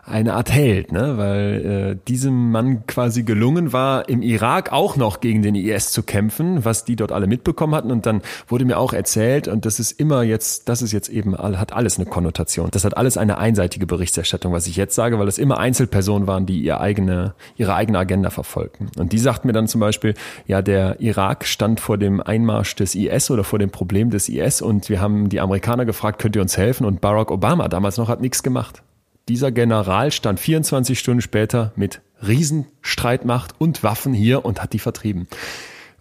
[0.07, 1.17] eine Art Held, ne?
[1.17, 6.03] weil äh, diesem Mann quasi gelungen war, im Irak auch noch gegen den IS zu
[6.03, 7.91] kämpfen, was die dort alle mitbekommen hatten.
[7.91, 11.37] Und dann wurde mir auch erzählt, und das ist immer jetzt, das ist jetzt eben,
[11.37, 12.69] hat alles eine Konnotation.
[12.71, 16.45] Das hat alles eine einseitige Berichterstattung, was ich jetzt sage, weil es immer Einzelpersonen waren,
[16.45, 18.91] die ihr eigene, ihre eigene Agenda verfolgten.
[18.99, 20.15] Und die sagten mir dann zum Beispiel,
[20.47, 24.61] ja, der Irak stand vor dem Einmarsch des IS oder vor dem Problem des IS
[24.61, 26.85] und wir haben die Amerikaner gefragt, könnt ihr uns helfen?
[26.85, 28.83] Und Barack Obama damals noch hat nichts gemacht.
[29.29, 35.29] Dieser General stand 24 Stunden später mit Riesenstreitmacht und Waffen hier und hat die vertrieben.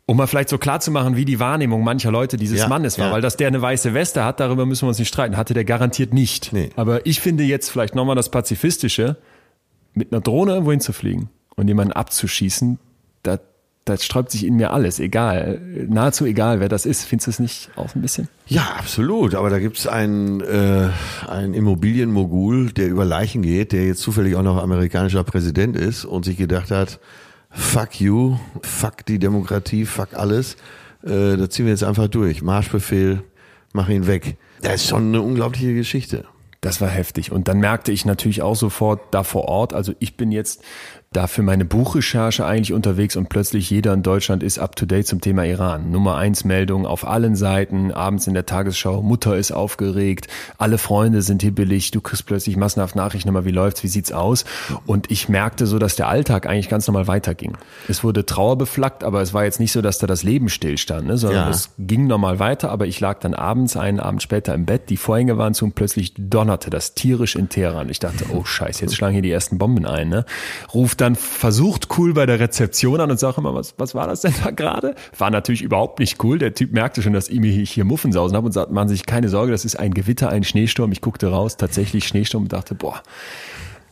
[0.05, 2.99] Um mal vielleicht so klar zu machen, wie die Wahrnehmung mancher Leute dieses ja, Mannes
[2.99, 3.13] war, ja.
[3.13, 5.63] weil dass der eine weiße Weste hat, darüber müssen wir uns nicht streiten, hatte der
[5.63, 6.51] garantiert nicht.
[6.51, 6.71] Nee.
[6.75, 9.15] Aber ich finde jetzt vielleicht nochmal das Pazifistische,
[9.93, 12.79] mit einer Drohne irgendwo hinzufliegen und jemanden abzuschießen,
[13.21, 13.39] da
[13.85, 15.59] da sträubt sich in mir alles, egal,
[15.89, 17.03] nahezu egal, wer das ist.
[17.03, 18.29] Findest du es nicht auch ein bisschen?
[18.47, 19.35] Ja, absolut.
[19.35, 20.89] Aber da gibt's einen, äh,
[21.27, 26.23] einen Immobilienmogul, der über Leichen geht, der jetzt zufällig auch noch amerikanischer Präsident ist und
[26.23, 26.99] sich gedacht hat,
[27.49, 30.55] fuck you, fuck die Demokratie, fuck alles.
[31.03, 32.41] Äh, da ziehen wir jetzt einfach durch.
[32.41, 33.21] Marschbefehl,
[33.73, 34.37] mach ihn weg.
[34.61, 36.23] Das ist schon eine unglaubliche Geschichte.
[36.61, 37.33] Das war heftig.
[37.33, 40.63] Und dann merkte ich natürlich auch sofort da vor Ort, also ich bin jetzt
[41.13, 45.07] da für meine Buchrecherche eigentlich unterwegs und plötzlich jeder in Deutschland ist up to date
[45.07, 45.91] zum Thema Iran.
[45.91, 51.21] Nummer eins Meldung auf allen Seiten, abends in der Tagesschau, Mutter ist aufgeregt, alle Freunde
[51.21, 54.45] sind hibbelig, du kriegst plötzlich massenhaft Nachrichten immer, wie läuft's, wie sieht's aus?
[54.85, 57.53] Und ich merkte so, dass der Alltag eigentlich ganz normal weiterging.
[57.87, 61.07] Es wurde Trauer beflaggt, aber es war jetzt nicht so, dass da das Leben stillstand,
[61.07, 61.49] ne, sondern ja.
[61.49, 64.97] es ging normal weiter, aber ich lag dann abends, einen Abend später im Bett, die
[64.97, 67.89] Vorhänge waren zu und plötzlich donnerte das tierisch in Teheran.
[67.89, 70.25] Ich dachte, oh scheiße, jetzt schlagen hier die ersten Bomben ein, ne?
[70.73, 74.21] Ruft dann versucht cool bei der Rezeption an und sage immer, was, was war das
[74.21, 74.95] denn da gerade?
[75.17, 76.39] War natürlich überhaupt nicht cool.
[76.39, 79.27] Der Typ merkte schon, dass ich hier Muffensausen habe und sagt, machen Sie sich keine
[79.29, 80.91] Sorge, das ist ein Gewitter, ein Schneesturm.
[80.91, 83.03] Ich guckte raus, tatsächlich Schneesturm und dachte, boah,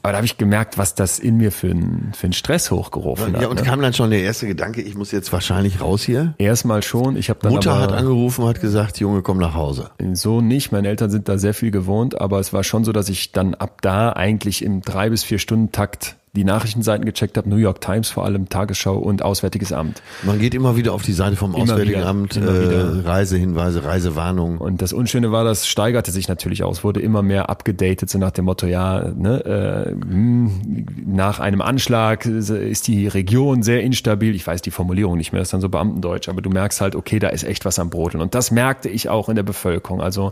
[0.04, 3.36] aber da habe ich gemerkt, was das in mir für einen für einen Stress hochgerufen
[3.36, 3.42] hat.
[3.42, 3.62] Ja, und ne?
[3.62, 6.34] kam dann schon der erste Gedanke, ich muss jetzt wahrscheinlich raus hier.
[6.40, 7.16] Erstmal schon.
[7.18, 9.92] Ich habe dann Mutter aber, hat angerufen, hat gesagt, Junge, komm nach Hause.
[10.14, 10.72] So nicht.
[10.72, 13.54] Meine Eltern sind da sehr viel gewohnt, aber es war schon so, dass ich dann
[13.54, 17.82] ab da eigentlich im drei bis vier Stunden Takt die Nachrichtenseiten gecheckt habe, New York
[17.82, 20.02] Times vor allem, Tagesschau und Auswärtiges Amt.
[20.24, 24.58] Man geht immer wieder auf die Seite vom immer Auswärtigen wieder, Amt, äh, Reisehinweise, Reisewarnungen.
[24.58, 28.32] Und das Unschöne war, das steigerte sich natürlich aus, wurde immer mehr abgedatet, so nach
[28.32, 34.34] dem Motto, ja, ne, äh, hm, nach einem Anschlag ist die Region sehr instabil.
[34.34, 36.96] Ich weiß die Formulierung nicht mehr, das ist dann so Beamtendeutsch, aber du merkst halt,
[36.96, 38.22] okay, da ist echt was am Brodeln.
[38.22, 40.02] Und das merkte ich auch in der Bevölkerung.
[40.02, 40.32] Also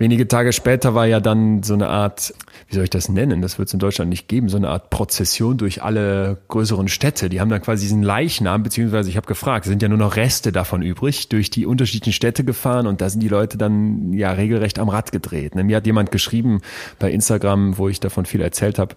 [0.00, 2.34] wenige Tage später war ja dann so eine Art,
[2.68, 3.42] wie soll ich das nennen?
[3.42, 7.28] Das wird es in Deutschland nicht geben, so eine Art Prozession durch alle größeren Städte.
[7.28, 10.52] Die haben dann quasi diesen Leichnam, beziehungsweise ich habe gefragt, sind ja nur noch Reste
[10.52, 14.78] davon übrig, durch die unterschiedlichen Städte gefahren und da sind die Leute dann ja regelrecht
[14.78, 15.54] am Rad gedreht.
[15.54, 16.62] Ne, mir hat jemand geschrieben
[16.98, 18.96] bei Instagram, wo ich davon viel erzählt habe,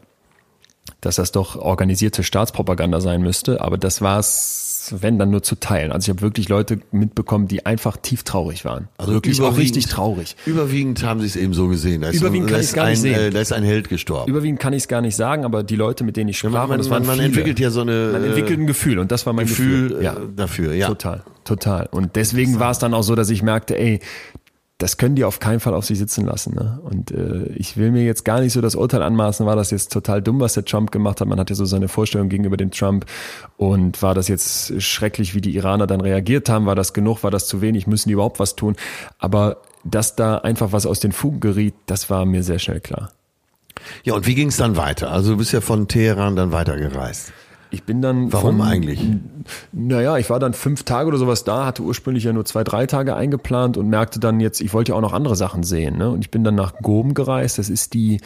[1.05, 5.55] dass das doch organisierte Staatspropaganda sein müsste, aber das war es wenn dann nur zu
[5.55, 5.91] teilen.
[5.91, 8.89] Also ich habe wirklich Leute mitbekommen, die einfach tief traurig waren.
[8.97, 10.35] Also wirklich auch richtig traurig.
[10.45, 12.01] Überwiegend haben sie es eben so gesehen.
[12.01, 13.13] Da Überwiegend so, kann ist gar nicht ein, sehen.
[13.13, 14.29] äh, Da ist ein Held gestorben.
[14.29, 16.61] Überwiegend kann ich es gar nicht sagen, aber die Leute, mit denen ich sprach, man,
[16.63, 19.11] und man, das waren man, man entwickelt ja so eine man entwickelt ein Gefühl und
[19.11, 19.89] das war mein Gefühl.
[19.89, 20.73] Gefühl äh, ja, dafür.
[20.73, 20.87] Ja.
[20.87, 21.87] total, total.
[21.91, 23.99] Und deswegen war es dann auch so, dass ich merkte, ey,
[24.83, 26.55] das können die auf keinen Fall auf sich sitzen lassen.
[26.55, 26.77] Ne?
[26.83, 29.93] Und äh, ich will mir jetzt gar nicht so das Urteil anmaßen, war das jetzt
[29.93, 31.27] total dumm, was der Trump gemacht hat.
[31.29, 33.05] Man hat ja so seine Vorstellung gegenüber dem Trump.
[33.55, 36.65] Und war das jetzt schrecklich, wie die Iraner dann reagiert haben?
[36.65, 37.23] War das genug?
[37.23, 37.87] War das zu wenig?
[37.87, 38.75] Müssen die überhaupt was tun?
[39.19, 43.13] Aber dass da einfach was aus den Fugen geriet, das war mir sehr schnell klar.
[44.03, 45.11] ja, und wie ging es dann weiter?
[45.11, 47.31] Also du bist ja von Teheran dann weitergereist.
[47.73, 48.31] Ich bin dann.
[48.31, 48.99] Warum von, eigentlich?
[49.71, 52.85] Naja, ich war dann fünf Tage oder sowas da, hatte ursprünglich ja nur zwei, drei
[52.85, 55.97] Tage eingeplant und merkte dann jetzt, ich wollte ja auch noch andere Sachen sehen.
[55.97, 56.09] Ne?
[56.11, 57.57] Und ich bin dann nach Gom gereist.
[57.57, 58.21] Das ist die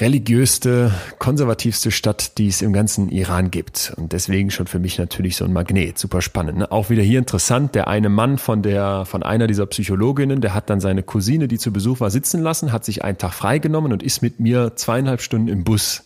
[0.00, 3.94] religiöste, konservativste Stadt, die es im ganzen Iran gibt.
[3.96, 5.96] Und deswegen schon für mich natürlich so ein Magnet.
[5.96, 6.58] Super spannend.
[6.58, 6.72] Ne?
[6.72, 7.76] Auch wieder hier interessant.
[7.76, 11.58] Der eine Mann von der, von einer dieser Psychologinnen, der hat dann seine Cousine, die
[11.58, 15.22] zu Besuch war, sitzen lassen, hat sich einen Tag freigenommen und ist mit mir zweieinhalb
[15.22, 16.02] Stunden im Bus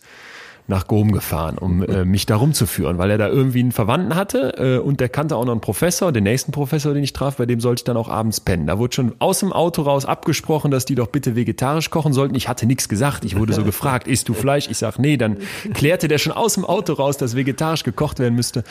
[0.67, 4.53] nach Gom gefahren, um äh, mich da rumzuführen, weil er da irgendwie einen Verwandten hatte
[4.57, 7.45] äh, und der kannte auch noch einen Professor, den nächsten Professor, den ich traf, bei
[7.45, 8.67] dem sollte ich dann auch abends pennen.
[8.67, 12.35] Da wurde schon aus dem Auto raus abgesprochen, dass die doch bitte vegetarisch kochen sollten.
[12.35, 13.25] Ich hatte nichts gesagt.
[13.25, 14.69] Ich wurde so gefragt, isst du Fleisch?
[14.69, 15.17] Ich sag nee.
[15.17, 15.37] Dann
[15.73, 18.63] klärte der schon aus dem Auto raus, dass vegetarisch gekocht werden müsste.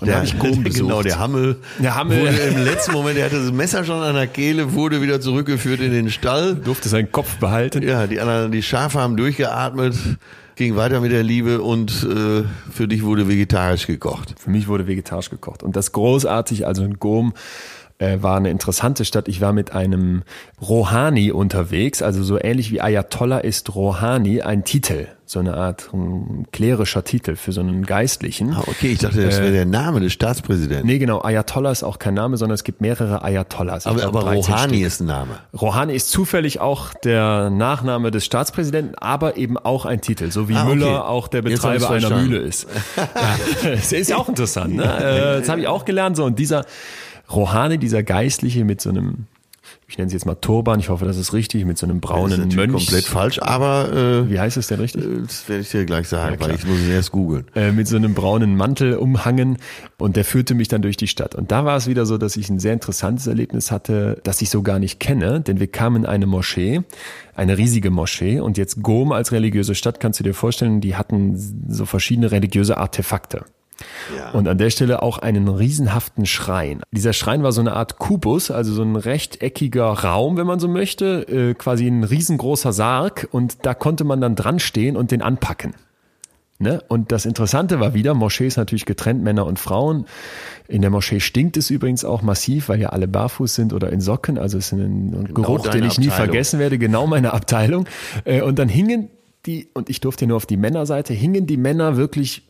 [0.00, 0.88] Und da habe ich Gom besucht.
[0.88, 1.56] Genau, der Hammel.
[1.78, 2.20] Der Hammel.
[2.20, 5.80] Wurde im letzten Moment, er hatte das Messer schon an der Kehle, wurde wieder zurückgeführt
[5.80, 6.54] in den Stall.
[6.54, 7.82] durfte seinen Kopf behalten.
[7.82, 9.94] Ja, die anderen, die Schafe haben durchgeatmet,
[10.56, 14.34] ging weiter mit der Liebe und äh, für dich wurde vegetarisch gekocht.
[14.38, 15.62] Für mich wurde vegetarisch gekocht.
[15.62, 17.34] Und das großartig, also in Gom
[17.98, 19.28] äh, war eine interessante Stadt.
[19.28, 20.22] Ich war mit einem
[20.60, 26.46] Rohani unterwegs, also so ähnlich wie Ayatollah ist Rohani ein Titel, so eine Art um,
[26.52, 28.52] klerischer Titel für so einen Geistlichen.
[28.54, 30.86] Ah, okay, ich dachte, das wäre der Name des Staatspräsidenten.
[30.86, 33.86] Nee, genau, Ayatollah ist auch kein Name, sondern es gibt mehrere Ayatollahs.
[33.88, 34.86] Aber aber 13 Rouhani Stück.
[34.86, 35.38] ist ein Name.
[35.60, 40.54] Rouhani ist zufällig auch der Nachname des Staatspräsidenten, aber eben auch ein Titel, so wie
[40.54, 40.74] Ah, okay.
[40.76, 42.10] Müller auch der Betreiber einer.
[42.10, 42.68] Mühle ist.
[43.64, 44.76] Das ist ja auch interessant.
[44.76, 44.84] Ne?
[44.84, 46.16] Äh, Das habe ich auch gelernt.
[46.16, 46.64] So und dieser
[47.32, 49.26] Rouhani, dieser Geistliche mit so einem,
[49.88, 52.10] ich nenne es jetzt mal Turban, ich hoffe, das ist richtig, mit so einem Das
[52.10, 52.72] ist braunen natürlich Mönch.
[52.72, 55.04] komplett falsch, aber äh, Wie heißt es denn richtig?
[55.26, 57.46] das werde ich dir gleich sagen, Ja, weil ich muss es erst googeln.
[57.54, 59.58] äh, mit so einem braunen Mantel umhangen
[59.98, 61.34] und der führte mich dann durch die Stadt.
[61.36, 64.50] Und da war es wieder so, dass ich ein sehr interessantes Erlebnis hatte, das ich
[64.50, 66.82] so gar nicht kenne, denn wir kamen in eine Moschee,
[67.34, 71.36] eine riesige Moschee und jetzt Gom als religiöse Stadt kannst du dir vorstellen, die hatten
[71.68, 73.44] so verschiedene religiöse Artefakte.
[74.16, 74.30] Ja.
[74.30, 76.80] Und an der Stelle auch einen riesenhaften Schrein.
[76.92, 80.68] Dieser Schrein war so eine Art Kubus, also so ein rechteckiger Raum, wenn man so
[80.68, 85.22] möchte, äh, quasi ein riesengroßer Sarg und da konnte man dann dran stehen und den
[85.22, 85.74] anpacken.
[86.58, 86.82] Ne?
[86.88, 90.06] Und das Interessante war wieder, Moschee ist natürlich getrennt, Männer und Frauen.
[90.68, 94.00] In der Moschee stinkt es übrigens auch massiv, weil ja alle barfuß sind oder in
[94.00, 94.38] Socken.
[94.38, 96.30] Also es ist ein, ein Geruch, den ich nie Abteilung.
[96.30, 97.86] vergessen werde, genau meine Abteilung.
[98.24, 99.10] Äh, Und dann hingen
[99.44, 102.45] die, und ich durfte nur auf die Männerseite, hingen die Männer wirklich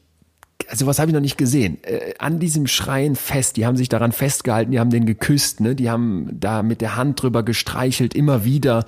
[0.69, 3.89] also was habe ich noch nicht gesehen, äh, an diesem Schrein fest, die haben sich
[3.89, 5.75] daran festgehalten, die haben den geküsst, ne?
[5.75, 8.85] die haben da mit der Hand drüber gestreichelt, immer wieder.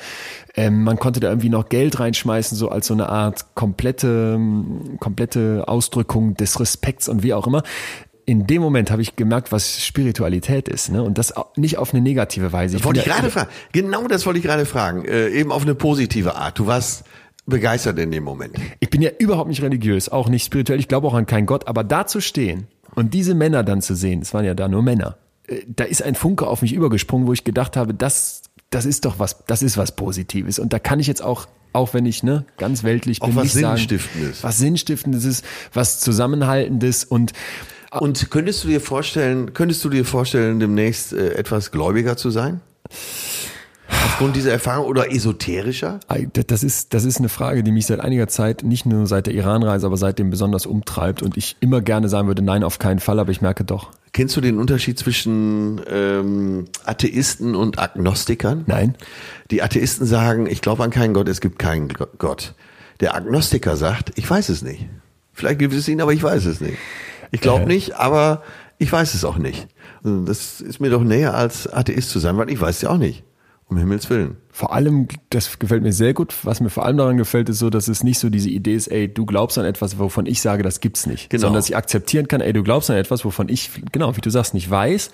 [0.56, 4.40] Ähm, man konnte da irgendwie noch Geld reinschmeißen, so als so eine Art komplette,
[4.98, 7.62] komplette Ausdrückung des Respekts und wie auch immer.
[8.24, 11.02] In dem Moment habe ich gemerkt, was Spiritualität ist, ne?
[11.02, 12.76] Und das nicht auf eine negative Weise.
[12.76, 13.48] Das wollte ich gerade fragen.
[13.72, 15.06] Genau das wollte ich gerade fragen.
[15.06, 16.58] Äh, eben auf eine positive Art.
[16.58, 17.04] Du warst
[17.48, 18.54] begeistert in dem Moment.
[18.80, 21.66] Ich bin ja überhaupt nicht religiös, auch nicht spirituell, ich glaube auch an keinen Gott,
[21.66, 24.82] aber da zu stehen und diese Männer dann zu sehen, es waren ja da nur
[24.82, 28.84] Männer, äh, da ist ein Funke auf mich übergesprungen, wo ich gedacht habe, das, das
[28.86, 30.58] ist doch was, das ist was Positives.
[30.58, 33.44] Und da kann ich jetzt auch, auch wenn ich ne, ganz weltlich bin, Auch was
[33.44, 34.42] nicht sagen, Sinnstiftendes.
[34.42, 37.32] was Sinnstiftendes ist, was Zusammenhaltendes und
[37.90, 42.60] Und könntest du dir vorstellen, könntest du dir vorstellen, demnächst äh, etwas gläubiger zu sein?
[43.90, 46.00] Aufgrund dieser Erfahrung oder esoterischer?
[46.46, 49.34] Das ist, das ist eine Frage, die mich seit einiger Zeit, nicht nur seit der
[49.34, 53.18] Iranreise, aber seitdem besonders umtreibt und ich immer gerne sagen würde, nein, auf keinen Fall,
[53.18, 58.64] aber ich merke doch, Kennst du den Unterschied zwischen ähm, Atheisten und Agnostikern?
[58.66, 58.94] nein.
[59.50, 62.54] Die Atheisten sagen, ich glaube an keinen Gott, es gibt keinen Gott.
[63.00, 64.86] Der Agnostiker sagt, ich weiß es nicht.
[65.32, 66.76] Vielleicht gibt es ihn, aber ich weiß es nicht.
[67.30, 67.66] Ich glaube Äh.
[67.68, 68.42] nicht, aber
[68.78, 69.68] ich weiß es auch nicht.
[70.02, 72.90] Also Das ist mir doch näher als Atheist zu sein, weil ich weiß es ja
[72.90, 73.22] auch nicht.
[73.68, 74.36] Um Himmels Willen.
[74.50, 76.34] Vor allem, das gefällt mir sehr gut.
[76.42, 78.88] Was mir vor allem daran gefällt, ist so, dass es nicht so diese Idee ist,
[78.88, 81.28] ey, du glaubst an etwas, wovon ich sage, das gibt's nicht.
[81.28, 81.42] Genau.
[81.42, 84.30] Sondern dass ich akzeptieren kann, ey, du glaubst an etwas, wovon ich, genau, wie du
[84.30, 85.10] sagst, nicht weiß.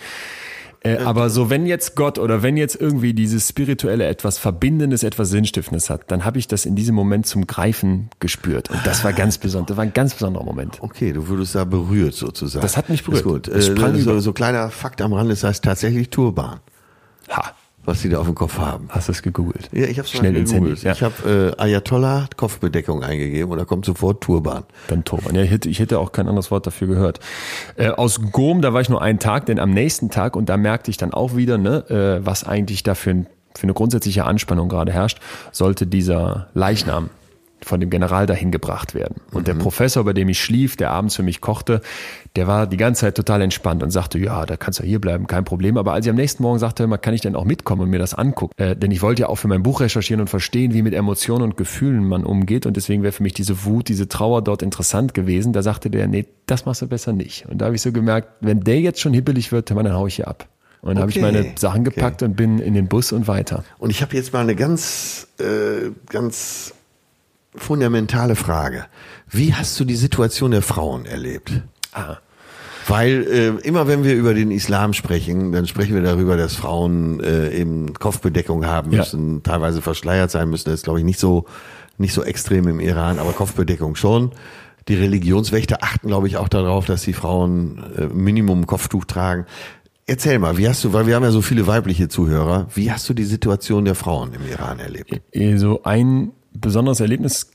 [0.85, 5.31] Äh, aber so, wenn jetzt Gott oder wenn jetzt irgendwie dieses spirituelle etwas Verbindendes, etwas
[5.31, 8.71] Sinnstiftendes hat, dann habe ich das in diesem Moment zum Greifen gespürt.
[8.71, 10.79] Und das war ganz besonders, das war ein ganz besonderer Moment.
[10.81, 12.63] Okay, du wurdest da berührt sozusagen.
[12.63, 13.21] Das hat mich berührt.
[13.21, 13.49] Ist gut.
[13.49, 16.61] Es Äh, so, so kleiner Fakt am Rand, das heißt tatsächlich Turban,
[17.31, 17.53] Ha,
[17.85, 18.89] was die da auf dem Kopf haben.
[18.89, 19.69] hast du es gegoogelt?
[19.73, 20.75] Ja, ich habe Schnell ins Handy.
[20.75, 20.93] Ja.
[20.93, 24.65] Ich habe äh, Ayatollah Kopfbedeckung eingegeben und da kommt sofort Turban.
[24.89, 25.35] Dann Turban.
[25.35, 27.21] Ja, ich hätte, ich hätte auch kein anderes Wort dafür gehört.
[27.77, 30.57] Äh, aus Gom, da war ich nur einen Tag, denn am nächsten Tag, und da
[30.57, 31.89] merkte ich dann auch wieder, ne,
[32.21, 35.21] äh, was eigentlich da für, ein, für eine grundsätzliche Anspannung gerade herrscht,
[35.53, 37.11] sollte dieser Leichnam
[37.65, 39.17] von dem General dahin gebracht werden.
[39.33, 41.81] Und der Professor, bei dem ich schlief, der abends für mich kochte,
[42.37, 45.27] der war die ganze Zeit total entspannt und sagte, ja, da kannst du hier bleiben,
[45.27, 45.77] kein Problem.
[45.77, 47.99] Aber als ich am nächsten Morgen sagte, man kann ich denn auch mitkommen und mir
[47.99, 48.53] das angucken?
[48.57, 51.43] Äh, denn ich wollte ja auch für mein Buch recherchieren und verstehen, wie mit Emotionen
[51.43, 52.67] und Gefühlen man umgeht.
[52.67, 55.53] Und deswegen wäre für mich diese Wut, diese Trauer dort interessant gewesen.
[55.53, 57.47] Da sagte der, nee, das machst du besser nicht.
[57.49, 60.17] Und da habe ich so gemerkt, wenn der jetzt schon hibbelig wird, dann hau ich
[60.17, 60.49] hier ab.
[60.85, 63.65] Und dann habe ich Okay, meine Sachen gepackt und bin in den Bus und weiter.
[63.79, 66.75] Und ich habe jetzt mal eine ganz, äh, ganz
[67.57, 68.87] fundamentale Frage.
[69.31, 71.53] Wie hast du die Situation der Frauen erlebt?
[71.93, 72.17] Ah.
[72.87, 73.27] Weil
[73.63, 77.51] äh, immer wenn wir über den Islam sprechen, dann sprechen wir darüber, dass Frauen äh,
[77.51, 78.99] eben Kopfbedeckung haben Ja.
[78.99, 80.67] müssen, teilweise verschleiert sein müssen.
[80.67, 81.47] Das ist, glaube ich, nicht so
[81.97, 84.33] nicht so extrem im Iran, aber Kopfbedeckung schon.
[84.89, 89.47] Die Religionswächter achten, glaube ich, auch darauf, dass die Frauen äh, Minimum Kopftuch tragen.
[90.07, 93.09] Erzähl mal, wie hast du, weil wir haben ja so viele weibliche Zuhörer, wie hast
[93.09, 95.23] du die Situation der Frauen im Iran erlebt?
[95.59, 97.51] So ein besonderes Erlebnis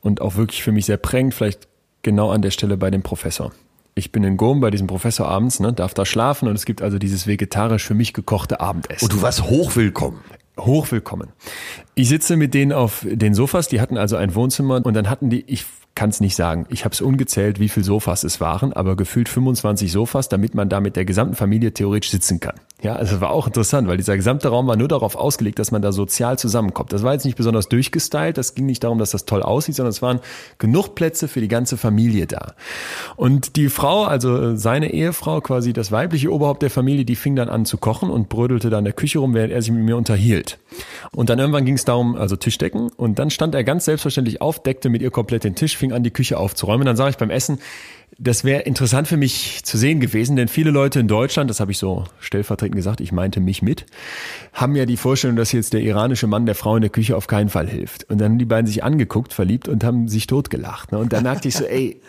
[0.00, 1.68] und auch wirklich für mich sehr prägend, vielleicht
[2.02, 3.52] genau an der Stelle bei dem Professor.
[3.94, 6.80] Ich bin in Gom bei diesem Professor abends, ne, darf da schlafen und es gibt
[6.80, 9.04] also dieses vegetarisch für mich gekochte Abendessen.
[9.04, 10.20] Und du warst hochwillkommen.
[10.58, 11.28] Hochwillkommen.
[11.94, 15.30] Ich sitze mit denen auf den Sofas, die hatten also ein Wohnzimmer und dann hatten
[15.30, 15.64] die, ich
[15.94, 19.28] kann es nicht sagen, ich habe es ungezählt, wie viele Sofas es waren, aber gefühlt
[19.28, 22.54] 25 Sofas, damit man da mit der gesamten Familie theoretisch sitzen kann.
[22.82, 25.82] Ja, also war auch interessant, weil dieser gesamte Raum war nur darauf ausgelegt, dass man
[25.82, 26.92] da sozial zusammenkommt.
[26.92, 29.90] Das war jetzt nicht besonders durchgestylt, das ging nicht darum, dass das toll aussieht, sondern
[29.90, 30.20] es waren
[30.58, 32.54] genug Plätze für die ganze Familie da.
[33.16, 37.50] Und die Frau, also seine Ehefrau, quasi das weibliche Oberhaupt der Familie, die fing dann
[37.50, 39.96] an zu kochen und brödelte da in der Küche rum, während er sich mit mir
[39.96, 40.58] unterhielt.
[41.14, 42.90] Und dann irgendwann ging es darum, also Tischdecken.
[42.96, 46.04] Und dann stand er ganz selbstverständlich auf, deckte mit ihr komplett den Tisch, fing an,
[46.04, 46.82] die Küche aufzuräumen.
[46.82, 47.58] Und dann sage ich beim Essen,
[48.18, 51.72] das wäre interessant für mich zu sehen gewesen, denn viele Leute in Deutschland, das habe
[51.72, 53.86] ich so stellvertretend gesagt, ich meinte mich mit,
[54.52, 57.26] haben ja die Vorstellung, dass jetzt der iranische Mann der Frau in der Küche auf
[57.26, 58.04] keinen Fall hilft.
[58.10, 60.92] Und dann haben die beiden sich angeguckt, verliebt und haben sich totgelacht.
[60.92, 60.98] Ne?
[60.98, 62.00] Und da merkte ich so, ey,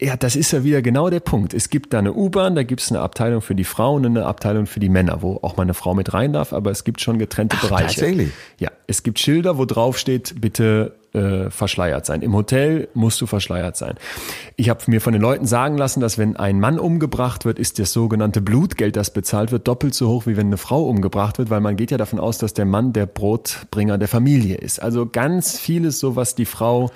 [0.00, 1.52] ja, das ist ja wieder genau der Punkt.
[1.52, 4.26] Es gibt da eine U-Bahn, da gibt es eine Abteilung für die Frauen und eine
[4.26, 7.02] Abteilung für die Männer, wo auch mal eine Frau mit rein darf, aber es gibt
[7.02, 8.00] schon getrennte Bereiche.
[8.00, 8.30] tatsächlich?
[8.58, 12.22] Ja, es gibt Schilder, wo drauf steht, bitte äh, verschleiert sein.
[12.22, 13.96] Im Hotel musst du verschleiert sein.
[14.56, 17.78] Ich habe mir von den Leuten sagen lassen, dass wenn ein Mann umgebracht wird, ist
[17.78, 21.50] das sogenannte Blutgeld, das bezahlt wird, doppelt so hoch, wie wenn eine Frau umgebracht wird,
[21.50, 24.80] weil man geht ja davon aus, dass der Mann der Brotbringer der Familie ist.
[24.80, 26.90] Also ganz vieles so, was die Frau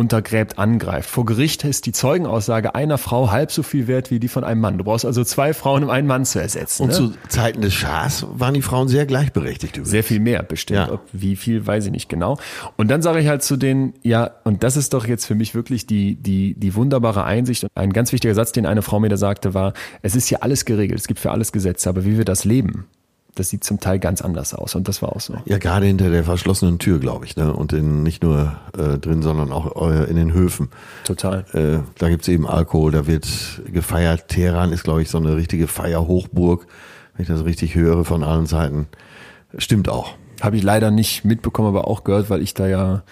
[0.00, 1.10] untergräbt, angreift.
[1.10, 4.60] Vor Gericht ist die Zeugenaussage einer Frau halb so viel wert wie die von einem
[4.60, 4.78] Mann.
[4.78, 6.84] Du brauchst also zwei Frauen, um einen Mann zu ersetzen.
[6.84, 6.94] Und ne?
[6.94, 9.90] zu Zeiten des Schahs waren die Frauen sehr gleichberechtigt übrigens.
[9.90, 10.88] Sehr viel mehr bestimmt.
[10.88, 10.92] Ja.
[10.92, 12.38] Ob, wie viel, weiß ich nicht genau.
[12.76, 15.54] Und dann sage ich halt zu denen, ja, und das ist doch jetzt für mich
[15.54, 17.64] wirklich die, die, die wunderbare Einsicht.
[17.64, 20.38] Und ein ganz wichtiger Satz, den eine Frau mir da sagte, war, es ist ja
[20.38, 22.86] alles geregelt, es gibt für alles Gesetze, aber wie wir das leben,
[23.34, 24.74] das sieht zum Teil ganz anders aus.
[24.74, 25.34] Und das war auch so.
[25.44, 27.52] Ja, gerade hinter der verschlossenen Tür, glaube ich, ne?
[27.52, 30.68] Und in, nicht nur äh, drin, sondern auch äh, in den Höfen.
[31.04, 31.44] Total.
[31.52, 33.28] Äh, da gibt's eben Alkohol, da wird
[33.72, 34.28] gefeiert.
[34.28, 36.66] Teheran ist, glaube ich, so eine richtige Feierhochburg,
[37.14, 38.88] wenn ich das richtig höre von allen Seiten.
[39.56, 40.14] Stimmt auch.
[40.40, 43.02] Habe ich leider nicht mitbekommen, aber auch gehört, weil ich da ja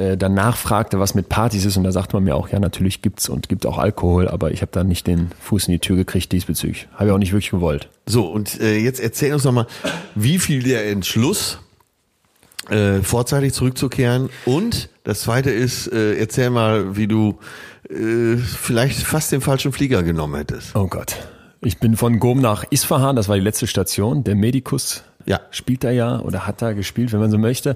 [0.00, 1.76] äh, dann nachfragte, was mit Partys ist.
[1.76, 4.62] Und da sagt man mir auch, ja, natürlich gibt's und gibt auch Alkohol, aber ich
[4.62, 6.88] habe da nicht den Fuß in die Tür gekriegt diesbezüglich.
[6.94, 7.88] Habe ich auch nicht wirklich gewollt.
[8.06, 9.66] So, und äh, jetzt erzähl uns nochmal,
[10.14, 11.58] wie viel der Entschluss,
[12.68, 17.38] äh, vorzeitig zurückzukehren und das zweite ist, äh, erzähl mal, wie du
[17.88, 20.76] äh, vielleicht fast den falschen Flieger genommen hättest.
[20.76, 21.16] Oh Gott.
[21.62, 24.24] Ich bin von Gom nach Isfahan, das war die letzte Station.
[24.24, 25.40] Der Medikus Ja.
[25.50, 27.74] spielt da ja oder hat da gespielt, wenn man so möchte.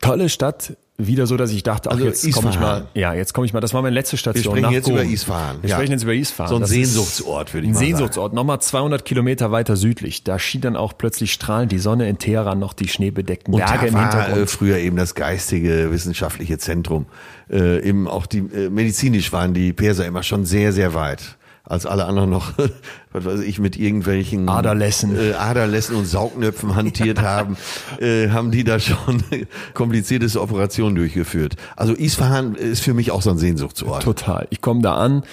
[0.00, 2.86] Tolle Stadt, wieder so, dass ich dachte, ach, Also jetzt komme ich mal.
[2.94, 3.60] Ja, jetzt komme ich mal.
[3.60, 4.44] Das war meine letzte Wir Station.
[4.44, 4.94] sprechen nach jetzt Gom.
[4.94, 5.62] über Isfahan.
[5.62, 5.76] Wir Ja.
[5.76, 6.48] sprechen jetzt über Isfahan.
[6.48, 7.86] So ein Das Sehnsuchtsort, würde ich Ein mal sagen.
[7.88, 10.24] Sehnsuchtsort, nochmal 200 Kilometer weiter südlich.
[10.24, 13.88] Da schien dann auch plötzlich strahlend die Sonne in Teheran noch die schneebedeckten Und Berge
[13.88, 14.38] im war Hintergrund.
[14.42, 17.06] äh, früher eben das geistige, wissenschaftliche Zentrum.
[17.50, 21.35] Äh, eben auch die äh, medizinisch waren die Perser immer schon sehr, sehr weit.
[21.68, 22.52] Als alle anderen noch,
[23.12, 25.16] was weiß ich, mit irgendwelchen Aderlässen.
[25.18, 27.56] äh, Aderlässen und Saugnöpfen hantiert haben,
[28.00, 29.22] äh, haben die da schon
[29.74, 31.56] komplizierteste Operationen durchgeführt.
[31.74, 34.04] Also Isfahan ist für mich auch so ein Sehnsuchtsort.
[34.04, 34.46] Total.
[34.50, 35.24] Ich komme da an.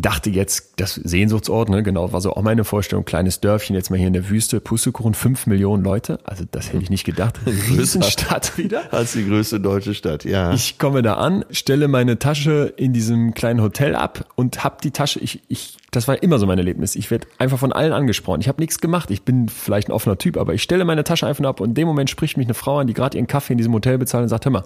[0.00, 3.98] Dachte jetzt, das Sehnsuchtsort, ne, genau, war so auch meine Vorstellung, kleines Dörfchen, jetzt mal
[3.98, 7.38] hier in der Wüste, Pustekuchen, fünf Millionen Leute, also das hätte ich nicht gedacht.
[7.46, 8.92] Riesenstadt wieder.
[8.92, 10.52] Als die größte deutsche Stadt, ja.
[10.54, 14.92] Ich komme da an, stelle meine Tasche in diesem kleinen Hotel ab und hab die
[14.92, 16.96] Tasche, ich, ich, das war immer so mein Erlebnis.
[16.96, 18.40] Ich werde einfach von allen angesprochen.
[18.40, 19.10] Ich habe nichts gemacht.
[19.10, 21.70] Ich bin vielleicht ein offener Typ, aber ich stelle meine Tasche einfach nur ab und
[21.70, 23.98] in dem Moment spricht mich eine Frau an, die gerade ihren Kaffee in diesem Hotel
[23.98, 24.64] bezahlt und sagt, hör mal,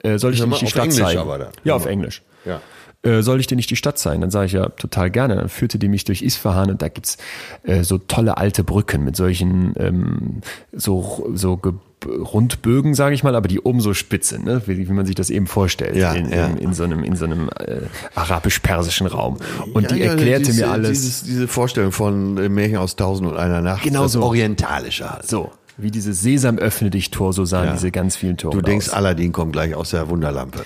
[0.00, 1.46] äh, soll ich dir nicht die Stadt Englisch zeigen?
[1.64, 2.22] Ja, auf Englisch.
[2.44, 2.60] Ja.
[3.06, 4.20] Äh, soll ich dir nicht die Stadt zeigen?
[4.20, 5.36] Dann sage ich ja total gerne.
[5.36, 7.16] Dann führte die mich durch Isfahan und da gibt's
[7.62, 10.40] äh, so tolle alte Brücken mit solchen ähm,
[10.72, 11.72] so so Ge
[12.04, 14.62] Rundbögen, sage ich mal, aber die oben so spitz sind, ne?
[14.66, 16.46] wie, wie man sich das eben vorstellt, Ja, in, ja.
[16.46, 17.80] in, in so einem, in so einem äh,
[18.14, 19.38] arabisch-persischen Raum.
[19.72, 23.28] Und Ja, die erklärte diese, mir alles Dieses, diese Vorstellung von äh, Märchen aus Tausend
[23.28, 23.82] und einer Nacht.
[23.82, 24.22] Genau so.
[24.22, 25.26] Orientalische halt.
[25.26, 28.88] so, wie diese Sesam öffne dich Tor, so sahen diese ganz vielen Tore Du denkst,
[28.88, 28.94] aus.
[28.94, 30.60] Aladdin kommt gleich aus der Wunderlampe.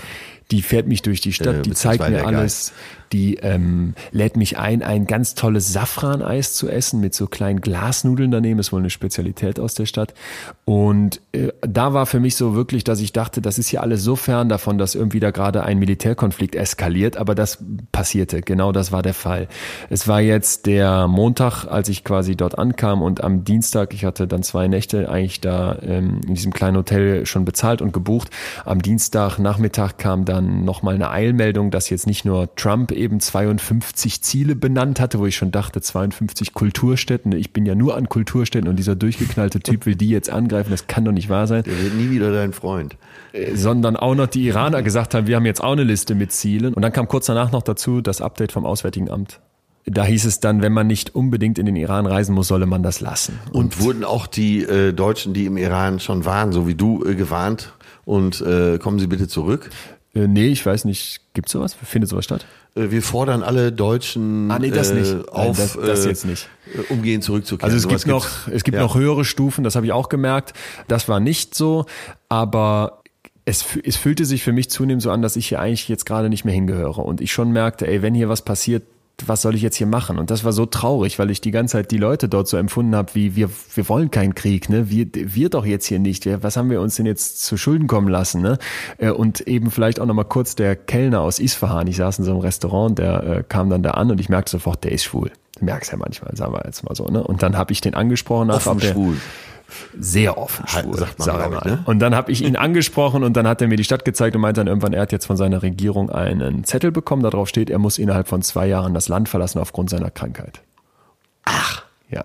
[0.50, 2.72] Die fährt mich durch die Stadt, Äh, die zeigt mir alles,
[3.12, 8.30] die ähm, lädt mich ein, ein ganz tolles Safraneis zu essen mit so kleinen Glasnudeln
[8.30, 10.14] daneben, ist wohl eine Spezialität aus der Stadt.
[10.64, 14.02] Und äh, da war für mich so wirklich, dass ich dachte, das ist hier alles
[14.04, 17.58] so fern davon, dass irgendwie da gerade ein Militärkonflikt eskaliert, aber das
[17.90, 19.48] passierte, genau das war der Fall.
[19.88, 24.28] Es war jetzt der Montag, als ich quasi dort ankam und am Dienstag, ich hatte
[24.28, 28.30] dann zwei Nächte eigentlich da ähm, in diesem kleinen Hotel schon bezahlt und gebucht.
[28.64, 34.56] Am Dienstagnachmittag kam dann nochmal eine Eilmeldung, dass jetzt nicht nur Trump eben 52 Ziele
[34.56, 37.32] benannt hatte, wo ich schon dachte, 52 Kulturstätten.
[37.32, 40.70] Ich bin ja nur an Kulturstätten und dieser durchgeknallte Typ will die jetzt angreifen.
[40.70, 41.62] Das kann doch nicht wahr sein.
[41.64, 42.96] Der wird nie wieder dein Freund.
[43.32, 46.32] Äh, Sondern auch noch die Iraner gesagt haben, wir haben jetzt auch eine Liste mit
[46.32, 46.74] Zielen.
[46.74, 49.40] Und dann kam kurz danach noch dazu das Update vom Auswärtigen Amt.
[49.86, 52.82] Da hieß es dann, wenn man nicht unbedingt in den Iran reisen muss, solle man
[52.82, 53.38] das lassen.
[53.52, 57.14] Und wurden auch die äh, Deutschen, die im Iran schon waren, so wie du, äh,
[57.14, 57.72] gewarnt
[58.04, 59.70] und äh, kommen Sie bitte zurück?
[60.14, 61.74] Äh, nee, ich weiß nicht, gibt's sowas?
[61.84, 62.44] Findet sowas statt?
[62.74, 65.12] Äh, wir fordern alle Deutschen Ah, nee, das äh, nicht.
[65.12, 66.48] Nein, auf, das- das äh, jetzt nicht.
[66.74, 67.64] äh, umgehend zurückzukehren.
[67.72, 68.56] Also es Sowas gibt noch, gibt's.
[68.56, 68.82] es gibt Ja.
[68.82, 70.52] noch höhere Stufen, das habe ich auch gemerkt.
[70.88, 71.86] Das war nicht so,
[72.28, 73.02] aber
[73.44, 76.28] es, es fühlte sich für mich zunehmend so an, dass ich hier eigentlich jetzt gerade
[76.28, 78.82] nicht mehr hingehöre und ich schon merkte, ey, wenn hier was passiert,
[79.26, 80.18] was soll ich jetzt hier machen?
[80.18, 82.94] Und das war so traurig, weil ich die ganze Zeit die Leute dort so empfunden
[82.94, 84.90] habe, wie wir, wir wollen keinen Krieg, ne?
[84.90, 86.26] Wir, wir doch jetzt hier nicht.
[86.42, 88.58] Was haben wir uns denn jetzt zu Schulden kommen lassen, ne?
[88.98, 91.86] Äh, Und eben vielleicht auch nochmal kurz der Kellner aus Isfahan.
[91.86, 94.50] Ich saß in so einem Restaurant, der äh, kam dann da an und ich merkte
[94.50, 95.30] sofort, der ist schwul.
[95.60, 97.22] Merkst ja manchmal, sagen wir jetzt mal so, ne?
[97.22, 99.16] Und dann habe ich den angesprochen, nach, ob der, schwul.
[99.98, 101.70] Sehr offen schwul, sagt man, sag ich mal.
[101.70, 101.82] ne?
[101.86, 104.42] Und dann habe ich ihn angesprochen und dann hat er mir die Stadt gezeigt und
[104.42, 107.78] meinte dann irgendwann, er hat jetzt von seiner Regierung einen Zettel bekommen, darauf steht, er
[107.78, 110.60] muss innerhalb von zwei Jahren das Land verlassen aufgrund seiner Krankheit.
[111.44, 111.84] Ach.
[112.08, 112.24] Ja.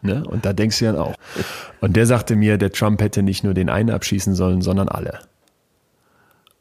[0.00, 0.24] Ne?
[0.26, 1.14] Und da denkst du dann auch.
[1.80, 5.18] Und der sagte mir, der Trump hätte nicht nur den einen abschießen sollen, sondern alle.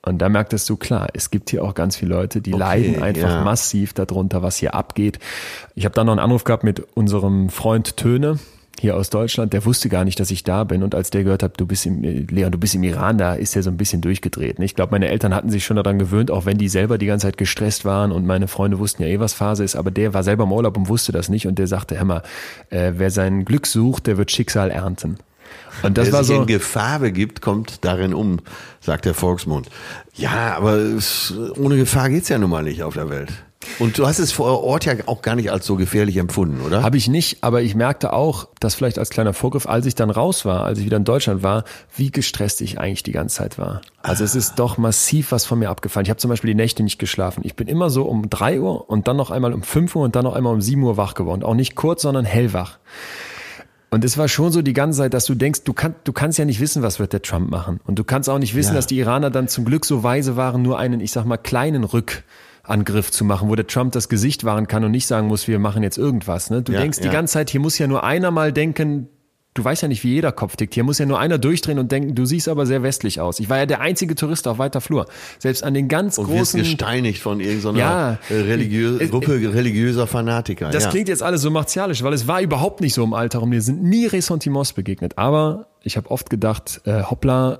[0.01, 3.29] Und da merktest du, klar, es gibt hier auch ganz viele Leute, die leiden einfach
[3.29, 3.43] ja.
[3.43, 5.19] massiv darunter, was hier abgeht.
[5.75, 8.39] Ich habe dann noch einen Anruf gehabt mit unserem Freund Töne
[8.79, 9.53] hier aus Deutschland.
[9.53, 10.83] Der wusste gar nicht, dass ich da bin.
[10.83, 13.33] Und als der gehört hat, du bist im, äh, Leon, du bist im Iran, da
[13.33, 14.59] ist er so ein bisschen durchgedreht.
[14.59, 17.27] Ich glaube, meine Eltern hatten sich schon daran gewöhnt, auch wenn die selber die ganze
[17.27, 19.75] Zeit gestresst waren und meine Freunde wussten ja eh, was Phase ist.
[19.75, 21.47] Aber der war selber im Urlaub und wusste das nicht.
[21.47, 22.23] Und der sagte, hör mal,
[22.69, 25.17] äh, wer sein Glück sucht, der wird Schicksal ernten.
[25.83, 26.41] Und das Wer war sich so.
[26.41, 28.39] in Gefahr begibt, kommt darin um,
[28.81, 29.69] sagt der Volksmund.
[30.13, 33.31] Ja, aber es, ohne Gefahr geht's ja nun mal nicht auf der Welt.
[33.79, 36.83] Und du hast es vor Ort ja auch gar nicht als so gefährlich empfunden, oder?
[36.83, 40.09] Habe ich nicht, aber ich merkte auch, dass vielleicht als kleiner Vorgriff, als ich dann
[40.09, 41.63] raus war, als ich wieder in Deutschland war,
[41.95, 43.81] wie gestresst ich eigentlich die ganze Zeit war.
[44.03, 46.05] Also es ist doch massiv was von mir abgefallen.
[46.05, 47.41] Ich habe zum Beispiel die Nächte nicht geschlafen.
[47.43, 50.15] Ich bin immer so um drei Uhr und dann noch einmal um fünf Uhr und
[50.15, 51.43] dann noch einmal um sieben Uhr wach geworden.
[51.43, 52.77] Auch nicht kurz, sondern hellwach.
[53.89, 56.37] Und es war schon so die ganze Zeit, dass du denkst, du, kann, du kannst
[56.37, 57.79] ja nicht wissen, was wird der Trump machen.
[57.85, 58.75] Und du kannst auch nicht wissen, Ja.
[58.75, 61.83] dass die Iraner dann zum Glück so weise waren, nur einen, ich sag mal, kleinen
[62.69, 65.59] Rückangriff zu machen, wo der Trump das Gesicht wahren kann und nicht sagen muss, wir
[65.59, 66.49] machen jetzt irgendwas.
[66.49, 66.61] Ne?
[66.61, 67.11] Du Ja, denkst die ja.
[67.11, 69.07] ganze Zeit, hier muss ja nur einer mal denken,
[69.53, 70.75] du weißt ja nicht, wie jeder Kopf tickt.
[70.75, 73.39] Hier muss ja nur einer durchdrehen und denken, du siehst aber sehr westlich aus.
[73.39, 75.07] Ich war ja der einzige Tourist auf weiter Flur.
[75.39, 78.17] Selbst an den ganz und großen gesteinigt von irgendeiner Ja.
[78.29, 80.69] äh, religiö Es- Gruppe religiöser Fanatiker.
[80.69, 80.89] Das ja.
[80.91, 83.61] klingt jetzt alles so martialisch, weil es war überhaupt nicht so im Alltag und mir
[83.63, 85.17] sind nie Ressentiments begegnet.
[85.17, 87.57] Aber ich habe oft gedacht, äh, hoppla, äh,